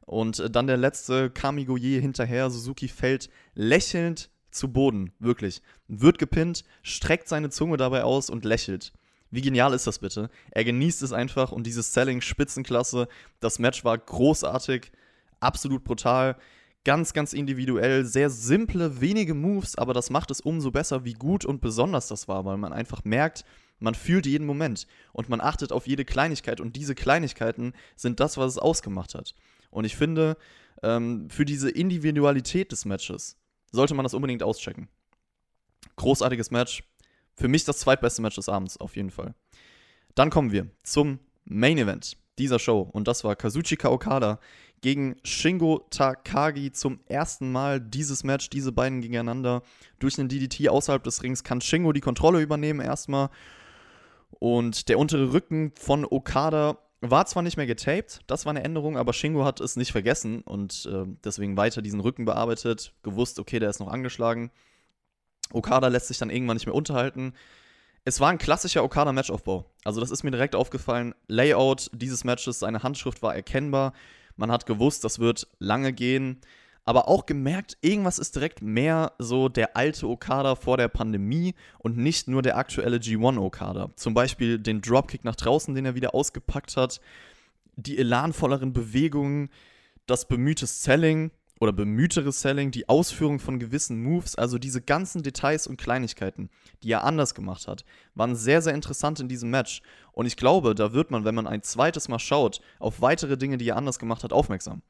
Und 0.06 0.40
äh, 0.40 0.50
dann 0.50 0.66
der 0.66 0.76
letzte 0.76 1.30
Kamigoye 1.30 2.00
hinterher, 2.00 2.50
Suzuki 2.50 2.88
fällt 2.88 3.30
lächelnd 3.54 4.30
zu 4.50 4.72
Boden, 4.72 5.12
wirklich. 5.18 5.62
Wird 5.86 6.18
gepinnt, 6.18 6.64
streckt 6.82 7.28
seine 7.28 7.50
Zunge 7.50 7.76
dabei 7.76 8.04
aus 8.04 8.30
und 8.30 8.44
lächelt. 8.44 8.92
Wie 9.30 9.42
genial 9.42 9.74
ist 9.74 9.86
das 9.86 9.98
bitte? 9.98 10.28
Er 10.50 10.64
genießt 10.64 11.02
es 11.02 11.12
einfach 11.12 11.52
und 11.52 11.66
dieses 11.66 11.92
Selling 11.92 12.20
Spitzenklasse. 12.20 13.08
Das 13.38 13.58
Match 13.58 13.84
war 13.84 13.96
großartig, 13.96 14.90
absolut 15.38 15.84
brutal. 15.84 16.36
ganz, 16.84 17.12
ganz 17.12 17.32
individuell, 17.34 18.04
sehr 18.06 18.30
simple, 18.30 19.00
wenige 19.00 19.34
Moves, 19.34 19.76
aber 19.76 19.92
das 19.92 20.08
macht 20.08 20.30
es 20.30 20.40
umso 20.40 20.70
besser, 20.70 21.04
wie 21.04 21.12
gut 21.12 21.44
und 21.44 21.60
besonders 21.60 22.08
das 22.08 22.26
war, 22.26 22.44
weil 22.46 22.56
man 22.56 22.72
einfach 22.72 23.04
merkt, 23.04 23.44
man 23.80 23.94
fühlt 23.94 24.26
jeden 24.26 24.46
Moment 24.46 24.86
und 25.12 25.28
man 25.28 25.40
achtet 25.40 25.72
auf 25.72 25.86
jede 25.86 26.04
Kleinigkeit 26.04 26.60
und 26.60 26.76
diese 26.76 26.94
Kleinigkeiten 26.94 27.72
sind 27.96 28.20
das, 28.20 28.36
was 28.36 28.52
es 28.52 28.58
ausgemacht 28.58 29.14
hat. 29.14 29.34
Und 29.70 29.84
ich 29.84 29.96
finde, 29.96 30.36
ähm, 30.82 31.28
für 31.30 31.44
diese 31.44 31.70
Individualität 31.70 32.72
des 32.72 32.84
Matches 32.84 33.36
sollte 33.72 33.94
man 33.94 34.04
das 34.04 34.14
unbedingt 34.14 34.42
auschecken. 34.42 34.88
Großartiges 35.96 36.50
Match. 36.50 36.82
Für 37.40 37.48
mich 37.48 37.64
das 37.64 37.78
zweitbeste 37.78 38.20
Match 38.20 38.36
des 38.36 38.50
Abends, 38.50 38.76
auf 38.76 38.96
jeden 38.96 39.10
Fall. 39.10 39.34
Dann 40.14 40.28
kommen 40.28 40.52
wir 40.52 40.66
zum 40.82 41.20
Main 41.46 41.78
Event 41.78 42.18
dieser 42.38 42.58
Show 42.58 42.82
und 42.92 43.08
das 43.08 43.24
war 43.24 43.34
Kazuchika 43.34 43.88
Okada 43.88 44.40
gegen 44.82 45.16
Shingo 45.24 45.86
Takagi 45.88 46.70
zum 46.72 47.00
ersten 47.06 47.50
Mal 47.50 47.80
dieses 47.80 48.24
Match, 48.24 48.50
diese 48.50 48.72
beiden 48.72 49.00
gegeneinander. 49.00 49.62
Durch 50.00 50.18
einen 50.18 50.28
DDT 50.28 50.68
außerhalb 50.68 51.02
des 51.02 51.22
Rings 51.22 51.42
kann 51.42 51.62
Shingo 51.62 51.94
die 51.94 52.02
Kontrolle 52.02 52.42
übernehmen 52.42 52.80
erstmal. 52.80 53.30
Und 54.38 54.90
der 54.90 54.98
untere 54.98 55.32
Rücken 55.32 55.72
von 55.76 56.04
Okada 56.04 56.76
war 57.00 57.24
zwar 57.24 57.42
nicht 57.42 57.56
mehr 57.56 57.66
getaped, 57.66 58.20
das 58.26 58.44
war 58.44 58.50
eine 58.50 58.64
Änderung, 58.64 58.98
aber 58.98 59.14
Shingo 59.14 59.46
hat 59.46 59.60
es 59.60 59.76
nicht 59.76 59.92
vergessen 59.92 60.42
und 60.42 60.86
äh, 60.92 61.06
deswegen 61.24 61.56
weiter 61.56 61.80
diesen 61.80 62.00
Rücken 62.00 62.26
bearbeitet, 62.26 62.92
gewusst, 63.02 63.38
okay, 63.38 63.58
der 63.60 63.70
ist 63.70 63.80
noch 63.80 63.88
angeschlagen. 63.88 64.50
Okada 65.52 65.88
lässt 65.88 66.08
sich 66.08 66.18
dann 66.18 66.30
irgendwann 66.30 66.56
nicht 66.56 66.66
mehr 66.66 66.74
unterhalten. 66.74 67.34
Es 68.04 68.20
war 68.20 68.30
ein 68.30 68.38
klassischer 68.38 68.82
Okada-Matchaufbau. 68.82 69.70
Also, 69.84 70.00
das 70.00 70.10
ist 70.10 70.22
mir 70.22 70.30
direkt 70.30 70.54
aufgefallen. 70.54 71.14
Layout 71.28 71.90
dieses 71.92 72.24
Matches, 72.24 72.60
seine 72.60 72.82
Handschrift 72.82 73.22
war 73.22 73.34
erkennbar. 73.34 73.92
Man 74.36 74.50
hat 74.50 74.66
gewusst, 74.66 75.04
das 75.04 75.18
wird 75.18 75.46
lange 75.58 75.92
gehen. 75.92 76.40
Aber 76.84 77.08
auch 77.08 77.26
gemerkt, 77.26 77.76
irgendwas 77.82 78.18
ist 78.18 78.34
direkt 78.34 78.62
mehr 78.62 79.12
so 79.18 79.48
der 79.48 79.76
alte 79.76 80.08
Okada 80.08 80.54
vor 80.54 80.76
der 80.76 80.88
Pandemie 80.88 81.54
und 81.78 81.98
nicht 81.98 82.26
nur 82.26 82.42
der 82.42 82.56
aktuelle 82.56 82.96
G1 82.96 83.38
Okada. 83.38 83.90
Zum 83.96 84.14
Beispiel 84.14 84.58
den 84.58 84.80
Dropkick 84.80 85.22
nach 85.22 85.36
draußen, 85.36 85.74
den 85.74 85.84
er 85.84 85.94
wieder 85.94 86.14
ausgepackt 86.14 86.76
hat, 86.76 87.00
die 87.76 87.98
elanvolleren 87.98 88.72
Bewegungen, 88.72 89.50
das 90.06 90.26
bemühte 90.26 90.66
Selling, 90.66 91.30
oder 91.60 91.72
bemühteres 91.72 92.40
Selling, 92.40 92.70
die 92.70 92.88
Ausführung 92.88 93.38
von 93.38 93.58
gewissen 93.58 94.02
Moves, 94.02 94.34
also 94.34 94.58
diese 94.58 94.80
ganzen 94.80 95.22
Details 95.22 95.66
und 95.66 95.76
Kleinigkeiten, 95.76 96.48
die 96.82 96.90
er 96.90 97.04
anders 97.04 97.34
gemacht 97.34 97.68
hat, 97.68 97.84
waren 98.14 98.34
sehr, 98.34 98.62
sehr 98.62 98.74
interessant 98.74 99.20
in 99.20 99.28
diesem 99.28 99.50
Match. 99.50 99.82
Und 100.12 100.26
ich 100.26 100.36
glaube, 100.36 100.74
da 100.74 100.94
wird 100.94 101.10
man, 101.10 101.24
wenn 101.24 101.34
man 101.34 101.46
ein 101.46 101.62
zweites 101.62 102.08
Mal 102.08 102.18
schaut, 102.18 102.60
auf 102.78 103.02
weitere 103.02 103.36
Dinge, 103.36 103.58
die 103.58 103.68
er 103.68 103.76
anders 103.76 103.98
gemacht 103.98 104.24
hat, 104.24 104.32
aufmerksam. 104.32 104.82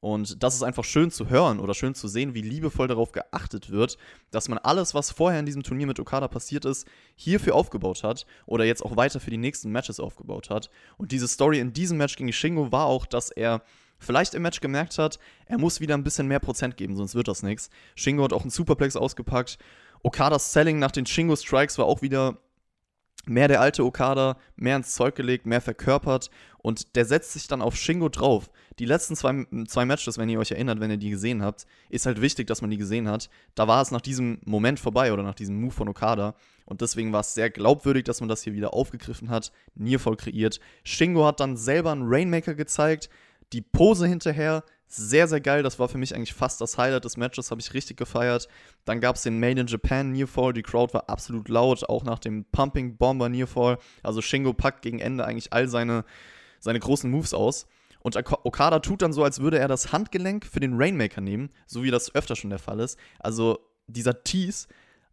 Und 0.00 0.42
das 0.42 0.54
ist 0.54 0.62
einfach 0.62 0.84
schön 0.84 1.10
zu 1.10 1.28
hören 1.28 1.58
oder 1.58 1.74
schön 1.74 1.94
zu 1.94 2.06
sehen, 2.06 2.34
wie 2.34 2.42
liebevoll 2.42 2.86
darauf 2.86 3.10
geachtet 3.10 3.70
wird, 3.70 3.98
dass 4.30 4.48
man 4.48 4.58
alles, 4.58 4.94
was 4.94 5.10
vorher 5.10 5.40
in 5.40 5.46
diesem 5.46 5.64
Turnier 5.64 5.88
mit 5.88 5.98
Okada 5.98 6.28
passiert 6.28 6.64
ist, 6.66 6.86
hierfür 7.16 7.54
aufgebaut 7.56 8.04
hat 8.04 8.24
oder 8.46 8.64
jetzt 8.64 8.84
auch 8.84 8.96
weiter 8.96 9.18
für 9.18 9.30
die 9.30 9.38
nächsten 9.38 9.72
Matches 9.72 9.98
aufgebaut 9.98 10.50
hat. 10.50 10.70
Und 10.98 11.10
diese 11.10 11.26
Story 11.26 11.58
in 11.58 11.72
diesem 11.72 11.98
Match 11.98 12.14
gegen 12.14 12.32
Shingo 12.32 12.70
war 12.70 12.86
auch, 12.86 13.06
dass 13.06 13.30
er 13.30 13.62
vielleicht 13.98 14.34
im 14.34 14.42
Match 14.42 14.60
gemerkt 14.60 14.98
hat, 14.98 15.18
er 15.46 15.58
muss 15.58 15.80
wieder 15.80 15.94
ein 15.94 16.04
bisschen 16.04 16.28
mehr 16.28 16.40
Prozent 16.40 16.76
geben, 16.76 16.96
sonst 16.96 17.14
wird 17.14 17.28
das 17.28 17.42
nichts. 17.42 17.70
Shingo 17.94 18.24
hat 18.24 18.32
auch 18.32 18.42
einen 18.42 18.50
Superplex 18.50 18.96
ausgepackt. 18.96 19.58
Okadas 20.02 20.52
Selling 20.52 20.78
nach 20.78 20.92
den 20.92 21.06
Shingo 21.06 21.36
Strikes 21.36 21.78
war 21.78 21.86
auch 21.86 22.02
wieder 22.02 22.38
mehr 23.26 23.48
der 23.48 23.60
alte 23.60 23.84
Okada, 23.84 24.38
mehr 24.56 24.76
ins 24.76 24.94
Zeug 24.94 25.14
gelegt, 25.14 25.46
mehr 25.46 25.60
verkörpert 25.60 26.30
und 26.58 26.96
der 26.96 27.04
setzt 27.04 27.32
sich 27.32 27.46
dann 27.46 27.62
auf 27.62 27.76
Shingo 27.76 28.08
drauf. 28.08 28.50
Die 28.78 28.84
letzten 28.84 29.16
zwei, 29.16 29.46
zwei 29.66 29.84
Matches, 29.84 30.18
wenn 30.18 30.28
ihr 30.28 30.38
euch 30.38 30.50
erinnert, 30.50 30.80
wenn 30.80 30.90
ihr 30.90 30.96
die 30.96 31.10
gesehen 31.10 31.42
habt, 31.42 31.66
ist 31.88 32.06
halt 32.06 32.20
wichtig, 32.20 32.46
dass 32.46 32.62
man 32.62 32.70
die 32.70 32.76
gesehen 32.76 33.08
hat. 33.08 33.28
Da 33.54 33.68
war 33.68 33.82
es 33.82 33.90
nach 33.90 34.00
diesem 34.00 34.40
Moment 34.44 34.80
vorbei 34.80 35.12
oder 35.12 35.22
nach 35.22 35.34
diesem 35.34 35.60
Move 35.60 35.72
von 35.72 35.88
Okada 35.88 36.34
und 36.64 36.80
deswegen 36.80 37.12
war 37.12 37.20
es 37.20 37.34
sehr 37.34 37.50
glaubwürdig, 37.50 38.04
dass 38.04 38.20
man 38.20 38.28
das 38.28 38.42
hier 38.42 38.54
wieder 38.54 38.74
aufgegriffen 38.74 39.30
hat, 39.30 39.52
Niervoll 39.74 40.16
kreiert. 40.16 40.60
Shingo 40.84 41.24
hat 41.26 41.40
dann 41.40 41.56
selber 41.56 41.92
einen 41.92 42.06
Rainmaker 42.06 42.54
gezeigt, 42.54 43.08
die 43.52 43.62
Pose 43.62 44.06
hinterher, 44.06 44.64
sehr, 44.86 45.28
sehr 45.28 45.40
geil. 45.40 45.62
Das 45.62 45.78
war 45.78 45.88
für 45.88 45.98
mich 45.98 46.14
eigentlich 46.14 46.32
fast 46.32 46.60
das 46.60 46.78
Highlight 46.78 47.04
des 47.04 47.16
Matches, 47.16 47.50
habe 47.50 47.60
ich 47.60 47.74
richtig 47.74 47.98
gefeiert. 47.98 48.48
Dann 48.84 49.00
gab 49.00 49.16
es 49.16 49.22
den 49.22 49.38
Made 49.38 49.60
in 49.60 49.66
Japan 49.66 50.12
Nearfall. 50.12 50.54
Die 50.54 50.62
Crowd 50.62 50.94
war 50.94 51.08
absolut 51.10 51.48
laut, 51.48 51.88
auch 51.88 52.04
nach 52.04 52.18
dem 52.18 52.46
Pumping 52.46 52.96
Bomber 52.96 53.28
Nearfall. 53.28 53.78
Also 54.02 54.22
Shingo 54.22 54.54
packt 54.54 54.82
gegen 54.82 54.98
Ende 54.98 55.26
eigentlich 55.26 55.52
all 55.52 55.68
seine, 55.68 56.04
seine 56.58 56.80
großen 56.80 57.10
Moves 57.10 57.34
aus. 57.34 57.66
Und 58.00 58.16
Okada 58.16 58.78
tut 58.78 59.02
dann 59.02 59.12
so, 59.12 59.24
als 59.24 59.40
würde 59.40 59.58
er 59.58 59.68
das 59.68 59.92
Handgelenk 59.92 60.46
für 60.46 60.60
den 60.60 60.74
Rainmaker 60.74 61.20
nehmen, 61.20 61.50
so 61.66 61.82
wie 61.82 61.90
das 61.90 62.14
öfter 62.14 62.36
schon 62.36 62.50
der 62.50 62.58
Fall 62.58 62.80
ist. 62.80 62.98
Also 63.18 63.58
dieser 63.86 64.22
Tease, 64.22 64.68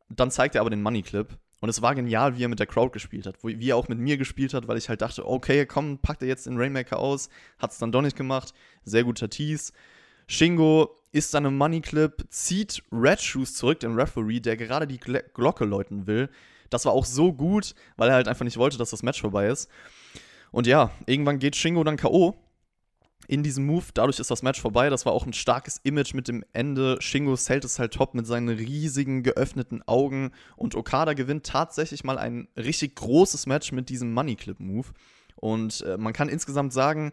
dann 0.09 0.31
zeigt 0.31 0.55
er 0.55 0.61
aber 0.61 0.69
den 0.69 0.83
Money 0.83 1.01
Clip. 1.01 1.37
Und 1.61 1.69
es 1.69 1.81
war 1.81 1.95
genial, 1.95 2.37
wie 2.37 2.43
er 2.43 2.49
mit 2.49 2.59
der 2.59 2.67
Crowd 2.67 2.91
gespielt 2.91 3.25
hat, 3.25 3.37
wie 3.43 3.69
er 3.69 3.77
auch 3.77 3.87
mit 3.87 3.97
mir 3.97 4.17
gespielt 4.17 4.53
hat, 4.53 4.67
weil 4.67 4.77
ich 4.77 4.89
halt 4.89 5.01
dachte, 5.01 5.27
okay, 5.27 5.65
komm, 5.65 5.97
packt 5.99 6.21
er 6.21 6.27
jetzt 6.27 6.45
den 6.45 6.57
Rainmaker 6.57 6.99
aus, 6.99 7.29
hat 7.57 7.71
es 7.71 7.77
dann 7.77 7.91
doch 7.91 8.01
nicht 8.01 8.17
gemacht. 8.17 8.53
Sehr 8.83 9.03
guter 9.03 9.29
Tease. 9.29 9.71
Shingo 10.27 10.95
ist 11.11 11.33
dann 11.33 11.45
im 11.45 11.57
Money 11.57 11.81
Clip, 11.81 12.25
zieht 12.29 12.83
Red 12.91 13.21
Shoes 13.21 13.55
zurück, 13.55 13.79
den 13.79 13.93
Referee, 13.93 14.39
der 14.39 14.57
gerade 14.57 14.87
die 14.87 14.99
Glocke 14.99 15.65
läuten 15.65 16.07
will. 16.07 16.29
Das 16.69 16.85
war 16.85 16.91
auch 16.91 17.05
so 17.05 17.31
gut, 17.31 17.73
weil 17.95 18.09
er 18.09 18.15
halt 18.15 18.27
einfach 18.27 18.45
nicht 18.45 18.57
wollte, 18.57 18.77
dass 18.77 18.89
das 18.89 19.03
Match 19.03 19.21
vorbei 19.21 19.47
ist. 19.47 19.69
Und 20.51 20.67
ja, 20.67 20.91
irgendwann 21.05 21.39
geht 21.39 21.55
Shingo 21.55 21.83
dann 21.83 21.97
K.O 21.97 22.35
in 23.27 23.43
diesem 23.43 23.65
Move. 23.65 23.85
Dadurch 23.93 24.19
ist 24.19 24.31
das 24.31 24.43
Match 24.43 24.61
vorbei. 24.61 24.89
Das 24.89 25.05
war 25.05 25.13
auch 25.13 25.25
ein 25.25 25.33
starkes 25.33 25.79
Image 25.83 26.13
mit 26.13 26.27
dem 26.27 26.43
Ende. 26.53 26.97
Shingo 26.99 27.35
hält 27.37 27.65
es 27.65 27.79
halt 27.79 27.93
top 27.93 28.13
mit 28.13 28.27
seinen 28.27 28.49
riesigen 28.49 29.23
geöffneten 29.23 29.81
Augen. 29.87 30.31
Und 30.55 30.75
Okada 30.75 31.13
gewinnt 31.13 31.45
tatsächlich 31.45 32.03
mal 32.03 32.17
ein 32.17 32.47
richtig 32.55 32.95
großes 32.95 33.47
Match 33.47 33.71
mit 33.71 33.89
diesem 33.89 34.13
Money 34.13 34.35
Clip 34.35 34.59
Move. 34.59 34.87
Und 35.35 35.81
äh, 35.81 35.97
man 35.97 36.13
kann 36.13 36.29
insgesamt 36.29 36.73
sagen, 36.73 37.11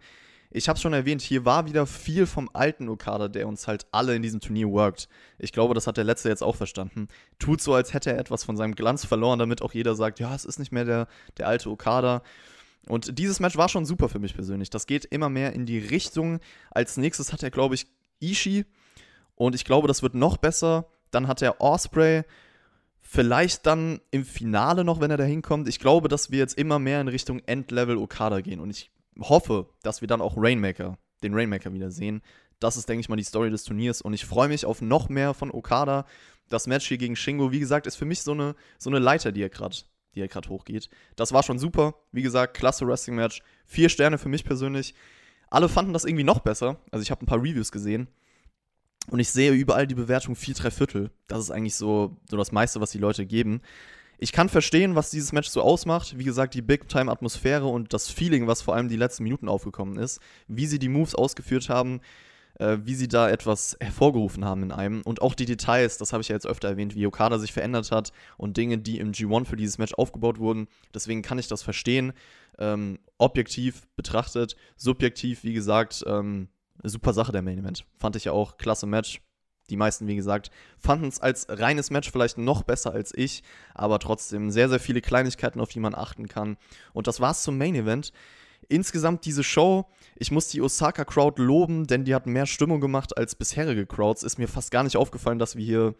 ich 0.55 0.69
habe 0.69 0.77
es 0.77 0.83
schon 0.83 0.93
erwähnt, 0.93 1.23
hier 1.23 1.47
war 1.47 1.67
wieder 1.67 1.87
viel 1.87 2.27
vom 2.27 2.51
alten 2.53 2.89
Okada, 2.91 3.29
der 3.29 3.49
uns 3.49 3.67
halt 3.67 3.87
alle 3.91 4.15
in 4.15 4.23
diesem 4.23 4.41
Turnier 4.41 4.69
worked. 4.69 5.09
Ich 5.39 5.53
glaube, 5.53 5.73
das 5.73 5.87
hat 5.87 5.97
der 5.97 6.05
Letzte 6.05 6.29
jetzt 6.29 6.43
auch 6.43 6.57
verstanden. 6.57 7.09
Tut 7.39 7.63
so, 7.63 7.73
als 7.73 7.95
hätte 7.95 8.13
er 8.13 8.19
etwas 8.19 8.45
von 8.45 8.57
seinem 8.59 8.75
Glanz 8.75 9.07
verloren, 9.07 9.39
damit 9.39 9.63
auch 9.63 9.73
jeder 9.73 9.95
sagt, 9.95 10.21
ja, 10.21 10.35
es 10.35 10.45
ist 10.45 10.59
nicht 10.59 10.71
mehr 10.71 10.85
der, 10.85 11.09
der 11.39 11.49
alte 11.49 11.71
Okada. 11.71 12.23
Und 12.89 13.19
dieses 13.19 13.41
Match 13.41 13.57
war 13.57 13.69
schon 13.69 13.87
super 13.87 14.09
für 14.09 14.19
mich 14.19 14.35
persönlich. 14.35 14.71
Das 14.71 14.87
geht 14.87 15.05
immer 15.05 15.29
mehr 15.29 15.53
in 15.53 15.67
die 15.67 15.79
Richtung. 15.79 16.41
Als 16.71 16.97
nächstes 16.97 17.33
hat 17.33 17.43
er, 17.43 17.51
glaube 17.51 17.75
ich, 17.75 17.87
Ishii. 18.21 18.65
Und 19.35 19.55
ich 19.55 19.65
glaube, 19.65 19.89
das 19.89 20.03
wird 20.03 20.15
noch 20.15 20.37
besser. 20.37 20.87
Dann 21.11 21.29
hat 21.29 21.43
er 21.43 21.61
Osprey. 21.61 22.25
Vielleicht 23.01 23.67
dann 23.67 24.01
im 24.11 24.25
Finale 24.25 24.85
noch, 24.85 25.01
wenn 25.01 25.11
er 25.11 25.17
da 25.17 25.25
hinkommt. 25.25 25.69
Ich 25.69 25.79
glaube, 25.79 26.09
dass 26.09 26.31
wir 26.31 26.39
jetzt 26.39 26.59
immer 26.59 26.79
mehr 26.79 27.01
in 27.01 27.09
Richtung 27.09 27.41
Endlevel 27.47 27.97
Okada 27.97 28.41
gehen. 28.41 28.61
Und 28.61 28.71
ich 28.71 28.91
hoffe, 29.21 29.69
dass 29.83 30.01
wir 30.01 30.09
dann 30.09 30.21
auch 30.21 30.35
Rainmaker, 30.37 30.99
den 31.23 31.35
Rainmaker 31.35 31.73
wieder 31.73 31.91
sehen. 31.91 32.23
Das 32.59 32.77
ist, 32.77 32.89
denke 32.89 33.01
ich 33.01 33.09
mal, 33.09 33.17
die 33.17 33.25
Story 33.25 33.51
des 33.51 33.65
Turniers. 33.65 34.03
Und 34.03 34.13
ich 34.13 34.25
freue 34.25 34.49
mich 34.49 34.67
auf 34.67 34.81
noch 34.81 35.09
mehr 35.09 35.35
von 35.35 35.51
Okada. 35.51 36.07
Das 36.49 36.67
Match 36.67 36.87
hier 36.87 36.99
gegen 36.99 37.17
Shingo, 37.17 37.53
wie 37.53 37.61
gesagt, 37.61 37.87
ist 37.87 37.97
für 37.97 38.05
mich 38.05 38.23
so 38.23 38.33
eine, 38.33 38.55
so 38.79 38.91
eine 38.91 38.99
Leiter, 38.99 39.33
die 39.33 39.43
er 39.43 39.49
gerade 39.49 39.77
die 40.15 40.21
ja 40.21 40.27
gerade 40.27 40.49
hochgeht. 40.49 40.89
Das 41.17 41.33
war 41.33 41.43
schon 41.43 41.59
super. 41.59 41.95
Wie 42.13 42.23
gesagt, 42.23 42.55
klasse 42.55 42.87
Wrestling-Match. 42.87 43.43
Vier 43.67 43.89
Sterne 43.89 44.19
für 44.19 44.29
mich 44.29 44.45
persönlich. 44.45 44.95
Alle 45.51 45.69
fanden 45.69 45.93
das 45.93 46.05
irgendwie 46.05 46.25
noch 46.25 46.41
besser. 46.41 46.79
Also 46.91 47.03
ich 47.03 47.11
habe 47.11 47.25
ein 47.25 47.27
paar 47.27 47.39
Reviews 47.39 47.73
gesehen. 47.73 48.09
Und 49.11 49.19
ich 49.19 49.31
sehe 49.31 49.53
überall 49.53 49.87
die 49.87 49.95
Bewertung 49.95 50.37
4, 50.37 50.55
3 50.55 50.71
Viertel. 50.71 51.11
Das 51.27 51.41
ist 51.41 51.51
eigentlich 51.51 51.75
so, 51.75 52.17
so 52.31 52.37
das 52.37 52.53
meiste, 52.53 52.81
was 52.81 52.93
die 52.93 52.99
Leute 52.99 53.27
geben. 53.27 53.61
Ich 54.19 54.31
kann 54.31 54.49
verstehen, 54.49 54.95
was 54.95 55.11
dieses 55.11 55.33
Match 55.33 55.49
so 55.49 55.61
ausmacht. 55.63 56.17
Wie 56.17 56.25
gesagt, 56.25 56.55
die 56.55 56.63
Big-Time-Atmosphäre 56.63 57.67
und 57.67 57.93
das 57.93 58.09
Feeling, 58.09 58.47
was 58.47 58.63
vor 58.63 58.77
allem 58.77 58.89
die 58.89 58.97
letzten 58.97 59.25
Minuten 59.25 59.49
aufgekommen 59.49 59.97
ist. 59.97 60.21
Wie 60.47 60.67
sie 60.67 60.79
die 60.79 60.89
Moves 60.89 61.15
ausgeführt 61.15 61.69
haben 61.69 62.01
äh, 62.63 62.87
wie 62.87 62.95
sie 62.95 63.09
da 63.09 63.29
etwas 63.29 63.77
hervorgerufen 63.81 64.45
haben 64.45 64.63
in 64.63 64.73
einem. 64.73 65.03
Und 65.03 65.21
auch 65.21 65.35
die 65.35 65.47
Details, 65.47 65.99
das 65.99 66.13
habe 66.13 66.21
ich 66.21 66.29
ja 66.29 66.37
jetzt 66.37 66.47
öfter 66.47 66.69
erwähnt, 66.69 66.95
wie 66.95 67.07
Okada 67.07 67.39
sich 67.39 67.53
verändert 67.53 67.91
hat 67.91 68.13
und 68.37 68.57
Dinge, 68.57 68.79
die 68.79 68.99
im 68.99 69.13
G1 69.13 69.47
für 69.47 69.57
dieses 69.57 69.79
Match 69.79 69.95
aufgebaut 69.95 70.39
wurden. 70.39 70.69
Deswegen 70.95 71.23
kann 71.23 71.39
ich 71.39 71.49
das 71.49 71.63
verstehen. 71.63 72.13
Ähm, 72.59 73.01
objektiv 73.19 73.89
betrachtet, 73.97 74.57
subjektiv, 74.77 75.43
wie 75.43 75.55
gesagt, 75.55 76.05
ähm, 76.07 76.49
super 76.85 77.13
Sache 77.13 77.33
der 77.33 77.43
Main 77.43 77.59
Event. 77.59 77.85
Fand 77.99 78.15
ich 78.15 78.25
ja 78.25 78.33
auch 78.33 78.57
klasse 78.59 78.87
Match. 78.87 79.21
Die 79.71 79.77
meisten, 79.77 80.07
wie 80.07 80.17
gesagt, 80.17 80.51
fanden 80.79 81.07
es 81.07 81.21
als 81.21 81.47
reines 81.49 81.91
Match 81.91 82.11
vielleicht 82.11 82.37
noch 82.37 82.63
besser 82.63 82.93
als 82.93 83.13
ich, 83.15 83.43
aber 83.75 83.99
trotzdem 83.99 84.51
sehr, 84.51 84.69
sehr 84.69 84.81
viele 84.81 85.01
Kleinigkeiten, 85.01 85.61
auf 85.61 85.71
die 85.71 85.81
man 85.81 85.95
achten 85.95 86.29
kann. 86.29 86.59
Und 86.93 87.07
das 87.07 87.21
war's 87.21 87.43
zum 87.43 87.59
Main 87.59 87.75
Event. 87.75 88.13
Insgesamt 88.73 89.27
diese 89.27 89.45
Show, 89.45 89.85
ich 90.17 90.31
muss 90.31 90.49
die 90.49 90.63
Osaka-Crowd 90.63 91.43
loben, 91.43 91.87
denn 91.87 92.05
die 92.05 92.15
hat 92.15 92.27
mehr 92.27 92.47
Stimmung 92.47 92.81
gemacht 92.81 93.15
als 93.19 93.35
bisherige 93.35 93.85
Crowds. 93.85 94.23
Ist 94.23 94.39
mir 94.39 94.49
fast 94.49 94.71
gar 94.71 94.83
nicht 94.83 94.97
aufgefallen, 94.97 95.39
dass 95.39 95.57
wir 95.57 95.65
hier 95.65 95.95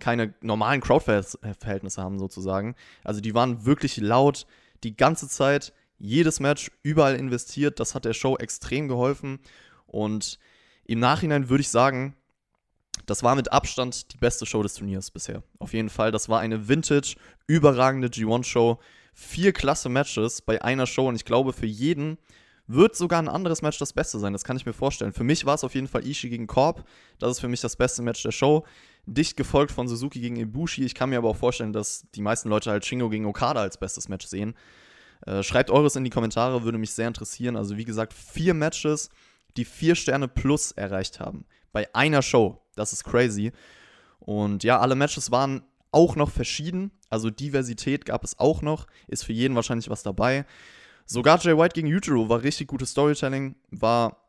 keine 0.00 0.34
normalen 0.40 0.80
Crowd-Verhältnisse 0.80 2.02
haben, 2.02 2.18
sozusagen. 2.18 2.74
Also 3.04 3.20
die 3.20 3.32
waren 3.36 3.64
wirklich 3.64 3.96
laut 3.98 4.44
die 4.82 4.96
ganze 4.96 5.28
Zeit, 5.28 5.72
jedes 5.98 6.40
Match 6.40 6.72
überall 6.82 7.14
investiert. 7.14 7.78
Das 7.78 7.94
hat 7.94 8.04
der 8.04 8.12
Show 8.12 8.36
extrem 8.36 8.88
geholfen. 8.88 9.38
Und 9.86 10.40
im 10.84 10.98
Nachhinein 10.98 11.48
würde 11.48 11.60
ich 11.60 11.68
sagen, 11.68 12.16
das 13.06 13.22
war 13.22 13.36
mit 13.36 13.52
Abstand 13.52 14.12
die 14.12 14.18
beste 14.18 14.46
Show 14.46 14.64
des 14.64 14.74
Turniers 14.74 15.12
bisher. 15.12 15.44
Auf 15.60 15.74
jeden 15.74 15.90
Fall, 15.90 16.10
das 16.10 16.28
war 16.28 16.40
eine 16.40 16.66
vintage, 16.66 17.14
überragende 17.46 18.08
G1-Show. 18.08 18.80
Vier 19.18 19.54
klasse 19.54 19.88
Matches 19.88 20.42
bei 20.42 20.60
einer 20.60 20.86
Show 20.86 21.08
und 21.08 21.16
ich 21.16 21.24
glaube, 21.24 21.54
für 21.54 21.64
jeden 21.64 22.18
wird 22.66 22.94
sogar 22.94 23.18
ein 23.18 23.30
anderes 23.30 23.62
Match 23.62 23.78
das 23.78 23.94
Beste 23.94 24.18
sein. 24.18 24.34
Das 24.34 24.44
kann 24.44 24.58
ich 24.58 24.66
mir 24.66 24.74
vorstellen. 24.74 25.14
Für 25.14 25.24
mich 25.24 25.46
war 25.46 25.54
es 25.54 25.64
auf 25.64 25.74
jeden 25.74 25.88
Fall 25.88 26.06
Ishii 26.06 26.28
gegen 26.28 26.46
Korb. 26.46 26.84
Das 27.18 27.30
ist 27.30 27.40
für 27.40 27.48
mich 27.48 27.62
das 27.62 27.76
beste 27.76 28.02
Match 28.02 28.22
der 28.22 28.30
Show. 28.30 28.66
Dicht 29.06 29.38
gefolgt 29.38 29.72
von 29.72 29.88
Suzuki 29.88 30.20
gegen 30.20 30.36
Ibushi. 30.36 30.84
Ich 30.84 30.94
kann 30.94 31.08
mir 31.08 31.16
aber 31.16 31.30
auch 31.30 31.36
vorstellen, 31.36 31.72
dass 31.72 32.04
die 32.14 32.20
meisten 32.20 32.50
Leute 32.50 32.70
halt 32.70 32.84
Shingo 32.84 33.08
gegen 33.08 33.24
Okada 33.24 33.62
als 33.62 33.78
bestes 33.78 34.10
Match 34.10 34.26
sehen. 34.26 34.54
Äh, 35.24 35.42
schreibt 35.42 35.70
eures 35.70 35.96
in 35.96 36.04
die 36.04 36.10
Kommentare, 36.10 36.64
würde 36.64 36.76
mich 36.76 36.90
sehr 36.90 37.08
interessieren. 37.08 37.56
Also 37.56 37.78
wie 37.78 37.86
gesagt, 37.86 38.12
vier 38.12 38.52
Matches, 38.52 39.08
die 39.56 39.64
vier 39.64 39.94
Sterne 39.94 40.28
plus 40.28 40.72
erreicht 40.72 41.20
haben. 41.20 41.46
Bei 41.72 41.88
einer 41.94 42.20
Show. 42.20 42.60
Das 42.74 42.92
ist 42.92 43.04
crazy. 43.04 43.52
Und 44.18 44.62
ja, 44.62 44.78
alle 44.78 44.94
Matches 44.94 45.30
waren 45.30 45.62
auch 45.90 46.16
noch 46.16 46.30
verschieden. 46.30 46.90
Also 47.08 47.30
Diversität 47.30 48.04
gab 48.04 48.24
es 48.24 48.38
auch 48.38 48.62
noch. 48.62 48.86
Ist 49.06 49.24
für 49.24 49.32
jeden 49.32 49.54
wahrscheinlich 49.54 49.90
was 49.90 50.02
dabei. 50.02 50.44
Sogar 51.04 51.38
Jay 51.40 51.56
White 51.56 51.74
gegen 51.74 51.86
Yujiro 51.86 52.28
war 52.28 52.42
richtig 52.42 52.68
gutes 52.68 52.90
Storytelling. 52.90 53.54
War 53.70 54.26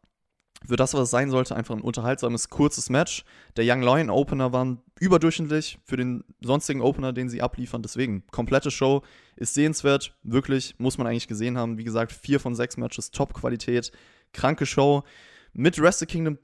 für 0.66 0.76
das, 0.76 0.94
was 0.94 1.02
es 1.02 1.10
sein 1.12 1.30
sollte, 1.30 1.56
einfach 1.56 1.76
ein 1.76 1.82
unterhaltsames, 1.82 2.50
kurzes 2.50 2.90
Match. 2.90 3.24
Der 3.56 3.66
Young 3.66 3.82
Lion 3.82 4.10
Opener 4.10 4.54
war 4.54 4.78
überdurchschnittlich 5.00 5.78
für 5.84 5.98
den 5.98 6.24
sonstigen 6.42 6.82
Opener, 6.82 7.14
den 7.14 7.30
sie 7.30 7.42
abliefern. 7.42 7.82
Deswegen, 7.82 8.26
komplette 8.32 8.72
Show 8.72 9.04
ist 9.36 9.54
sehenswert. 9.54 10.16
Wirklich, 10.24 10.76
muss 10.80 10.98
man 10.98 11.08
eigentlich 11.08 11.28
gesehen 11.28 11.58
haben. 11.58 11.78
Wie 11.78 11.84
gesagt, 11.84 12.12
vier 12.12 12.40
von 12.40 12.56
sechs 12.56 12.78
Matches, 12.78 13.12
Top-Qualität. 13.12 13.92
Kranke 14.34 14.66
Show. 14.66 15.04
Mit 15.54 15.80
Wrestle 15.80 16.08
Kingdom 16.08 16.38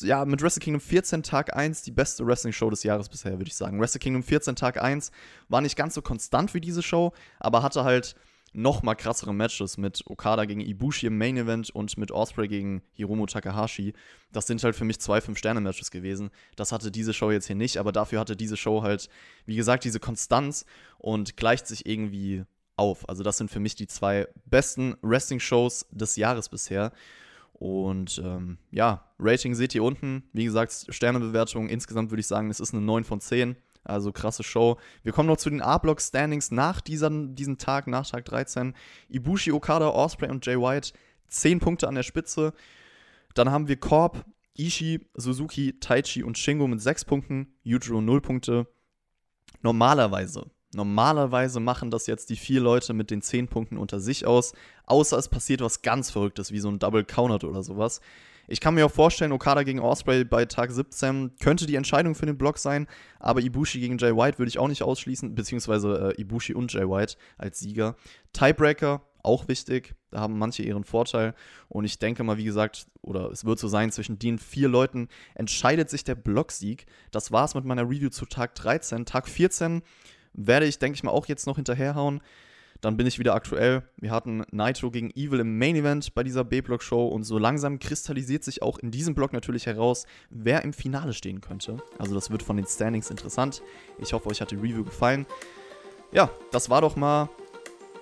ja, 0.00 0.24
mit 0.24 0.42
Wrestle 0.42 0.60
Kingdom 0.60 0.80
14 0.80 1.22
Tag 1.22 1.56
1 1.56 1.82
die 1.82 1.90
beste 1.90 2.26
Wrestling-Show 2.26 2.70
des 2.70 2.82
Jahres 2.82 3.08
bisher, 3.08 3.32
würde 3.32 3.48
ich 3.48 3.56
sagen. 3.56 3.80
Wrestle 3.80 3.98
Kingdom 3.98 4.22
14 4.22 4.56
Tag 4.56 4.82
1 4.82 5.10
war 5.48 5.60
nicht 5.60 5.76
ganz 5.76 5.94
so 5.94 6.02
konstant 6.02 6.54
wie 6.54 6.60
diese 6.60 6.82
Show, 6.82 7.12
aber 7.38 7.62
hatte 7.62 7.84
halt 7.84 8.14
noch 8.52 8.82
mal 8.82 8.94
krassere 8.94 9.32
Matches 9.32 9.78
mit 9.78 10.02
Okada 10.06 10.44
gegen 10.44 10.60
Ibushi 10.60 11.06
im 11.06 11.18
Main 11.18 11.36
Event 11.36 11.70
und 11.70 11.96
mit 11.98 12.10
Osprey 12.10 12.48
gegen 12.48 12.82
Hiromu 12.92 13.26
Takahashi. 13.26 13.92
Das 14.32 14.46
sind 14.46 14.62
halt 14.64 14.74
für 14.74 14.84
mich 14.84 15.00
zwei 15.00 15.20
Fünf-Sterne-Matches 15.20 15.90
gewesen. 15.90 16.30
Das 16.56 16.72
hatte 16.72 16.90
diese 16.90 17.12
Show 17.12 17.30
jetzt 17.30 17.46
hier 17.46 17.56
nicht, 17.56 17.76
aber 17.76 17.92
dafür 17.92 18.18
hatte 18.20 18.36
diese 18.36 18.56
Show 18.56 18.82
halt, 18.82 19.08
wie 19.46 19.56
gesagt, 19.56 19.84
diese 19.84 20.00
Konstanz 20.00 20.64
und 20.98 21.36
gleicht 21.36 21.66
sich 21.66 21.86
irgendwie 21.86 22.44
auf. 22.76 23.08
Also 23.08 23.22
das 23.22 23.36
sind 23.36 23.50
für 23.50 23.60
mich 23.60 23.76
die 23.76 23.86
zwei 23.86 24.26
besten 24.46 24.96
Wrestling-Shows 25.02 25.86
des 25.92 26.16
Jahres 26.16 26.48
bisher. 26.48 26.92
Und 27.60 28.22
ähm, 28.24 28.56
ja, 28.70 29.04
Rating 29.18 29.54
seht 29.54 29.74
ihr 29.74 29.84
unten. 29.84 30.24
Wie 30.32 30.46
gesagt, 30.46 30.86
Sternebewertung 30.88 31.68
insgesamt 31.68 32.10
würde 32.10 32.20
ich 32.20 32.26
sagen, 32.26 32.48
es 32.48 32.58
ist 32.58 32.72
eine 32.72 32.82
9 32.82 33.04
von 33.04 33.20
10. 33.20 33.54
Also 33.84 34.12
krasse 34.12 34.42
Show. 34.42 34.78
Wir 35.02 35.12
kommen 35.12 35.28
noch 35.28 35.36
zu 35.36 35.50
den 35.50 35.60
A-Block-Standings 35.60 36.52
nach 36.52 36.80
dieser, 36.80 37.10
diesem 37.10 37.58
Tag, 37.58 37.86
nach 37.86 38.08
Tag 38.08 38.24
13. 38.24 38.74
Ibushi, 39.10 39.52
Okada, 39.52 39.90
Osprey 39.90 40.30
und 40.30 40.44
Jay 40.46 40.56
White 40.56 40.92
10 41.28 41.60
Punkte 41.60 41.86
an 41.86 41.94
der 41.94 42.02
Spitze. 42.02 42.54
Dann 43.34 43.50
haben 43.50 43.68
wir 43.68 43.76
Korb, 43.76 44.24
Ishii, 44.56 45.06
Suzuki, 45.12 45.78
Taichi 45.78 46.22
und 46.22 46.38
Shingo 46.38 46.66
mit 46.66 46.80
6 46.80 47.04
Punkten, 47.04 47.54
Yujiro 47.62 48.00
0 48.00 48.22
Punkte. 48.22 48.68
Normalerweise, 49.60 50.50
normalerweise 50.72 51.60
machen 51.60 51.90
das 51.90 52.06
jetzt 52.06 52.30
die 52.30 52.36
vier 52.36 52.60
Leute 52.60 52.92
mit 52.92 53.10
den 53.10 53.22
10 53.22 53.48
Punkten 53.48 53.76
unter 53.76 54.00
sich 54.00 54.26
aus, 54.26 54.52
außer 54.86 55.18
es 55.18 55.28
passiert 55.28 55.60
was 55.60 55.82
ganz 55.82 56.10
Verrücktes, 56.10 56.52
wie 56.52 56.60
so 56.60 56.68
ein 56.68 56.78
Double 56.78 57.04
Counter 57.04 57.48
oder 57.48 57.62
sowas. 57.62 58.00
Ich 58.52 58.60
kann 58.60 58.74
mir 58.74 58.84
auch 58.84 58.90
vorstellen, 58.90 59.30
Okada 59.30 59.62
gegen 59.62 59.78
Osprey 59.78 60.24
bei 60.24 60.44
Tag 60.44 60.72
17 60.72 61.36
könnte 61.38 61.66
die 61.66 61.76
Entscheidung 61.76 62.16
für 62.16 62.26
den 62.26 62.36
Block 62.36 62.58
sein, 62.58 62.88
aber 63.20 63.40
Ibushi 63.40 63.78
gegen 63.78 63.96
Jay 63.96 64.16
White 64.16 64.38
würde 64.38 64.48
ich 64.48 64.58
auch 64.58 64.66
nicht 64.66 64.82
ausschließen, 64.82 65.36
beziehungsweise 65.36 66.14
äh, 66.16 66.20
Ibushi 66.20 66.54
und 66.54 66.72
Jay 66.72 66.88
White 66.88 67.14
als 67.38 67.60
Sieger. 67.60 67.94
Tiebreaker, 68.32 69.02
auch 69.22 69.46
wichtig, 69.46 69.94
da 70.10 70.18
haben 70.18 70.36
manche 70.36 70.64
ihren 70.64 70.82
Vorteil 70.82 71.34
und 71.68 71.84
ich 71.84 72.00
denke 72.00 72.24
mal, 72.24 72.38
wie 72.38 72.44
gesagt, 72.44 72.88
oder 73.02 73.30
es 73.30 73.44
wird 73.44 73.60
so 73.60 73.68
sein, 73.68 73.92
zwischen 73.92 74.18
den 74.18 74.38
vier 74.40 74.68
Leuten 74.68 75.06
entscheidet 75.36 75.88
sich 75.88 76.02
der 76.02 76.16
Blocksieg. 76.16 76.86
Das 77.12 77.30
war's 77.30 77.54
mit 77.54 77.64
meiner 77.64 77.84
Review 77.84 78.08
zu 78.08 78.26
Tag 78.26 78.56
13. 78.56 79.06
Tag 79.06 79.28
14 79.28 79.82
werde 80.46 80.66
ich, 80.66 80.78
denke 80.78 80.96
ich 80.96 81.02
mal, 81.02 81.10
auch 81.10 81.26
jetzt 81.26 81.46
noch 81.46 81.56
hinterherhauen. 81.56 82.20
Dann 82.80 82.96
bin 82.96 83.06
ich 83.06 83.18
wieder 83.18 83.34
aktuell. 83.34 83.82
Wir 83.98 84.10
hatten 84.10 84.42
Nitro 84.52 84.90
gegen 84.90 85.10
Evil 85.10 85.40
im 85.40 85.58
Main 85.58 85.76
Event 85.76 86.14
bei 86.14 86.22
dieser 86.22 86.44
B-Block-Show 86.44 87.08
und 87.08 87.24
so 87.24 87.38
langsam 87.38 87.78
kristallisiert 87.78 88.42
sich 88.42 88.62
auch 88.62 88.78
in 88.78 88.90
diesem 88.90 89.14
Block 89.14 89.34
natürlich 89.34 89.66
heraus, 89.66 90.06
wer 90.30 90.62
im 90.62 90.72
Finale 90.72 91.12
stehen 91.12 91.42
könnte. 91.42 91.76
Also 91.98 92.14
das 92.14 92.30
wird 92.30 92.42
von 92.42 92.56
den 92.56 92.66
Standings 92.66 93.10
interessant. 93.10 93.62
Ich 93.98 94.14
hoffe, 94.14 94.28
euch 94.30 94.40
hat 94.40 94.50
die 94.50 94.56
Review 94.56 94.84
gefallen. 94.84 95.26
Ja, 96.12 96.30
das 96.52 96.70
war 96.70 96.80
doch 96.80 96.96
mal 96.96 97.28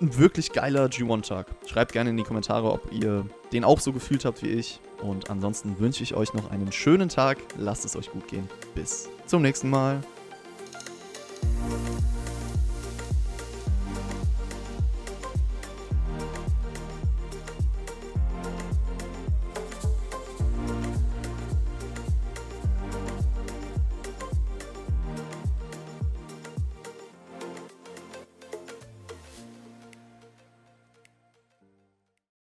ein 0.01 0.17
wirklich 0.17 0.53
geiler 0.53 0.85
G1-Tag. 0.85 1.47
Schreibt 1.67 1.91
gerne 1.91 2.11
in 2.11 2.17
die 2.17 2.23
Kommentare, 2.23 2.71
ob 2.71 2.91
ihr 2.93 3.25
den 3.51 3.65
auch 3.65 3.81
so 3.81 3.91
gefühlt 3.91 4.23
habt 4.23 4.41
wie 4.43 4.47
ich. 4.47 4.79
Und 5.01 5.29
ansonsten 5.29 5.77
wünsche 5.79 6.03
ich 6.03 6.15
euch 6.15 6.33
noch 6.33 6.51
einen 6.51 6.71
schönen 6.71 7.09
Tag. 7.09 7.37
Lasst 7.57 7.83
es 7.83 7.97
euch 7.97 8.09
gut 8.09 8.27
gehen. 8.29 8.47
Bis 8.75 9.09
zum 9.25 9.41
nächsten 9.41 9.69
Mal. 9.69 10.01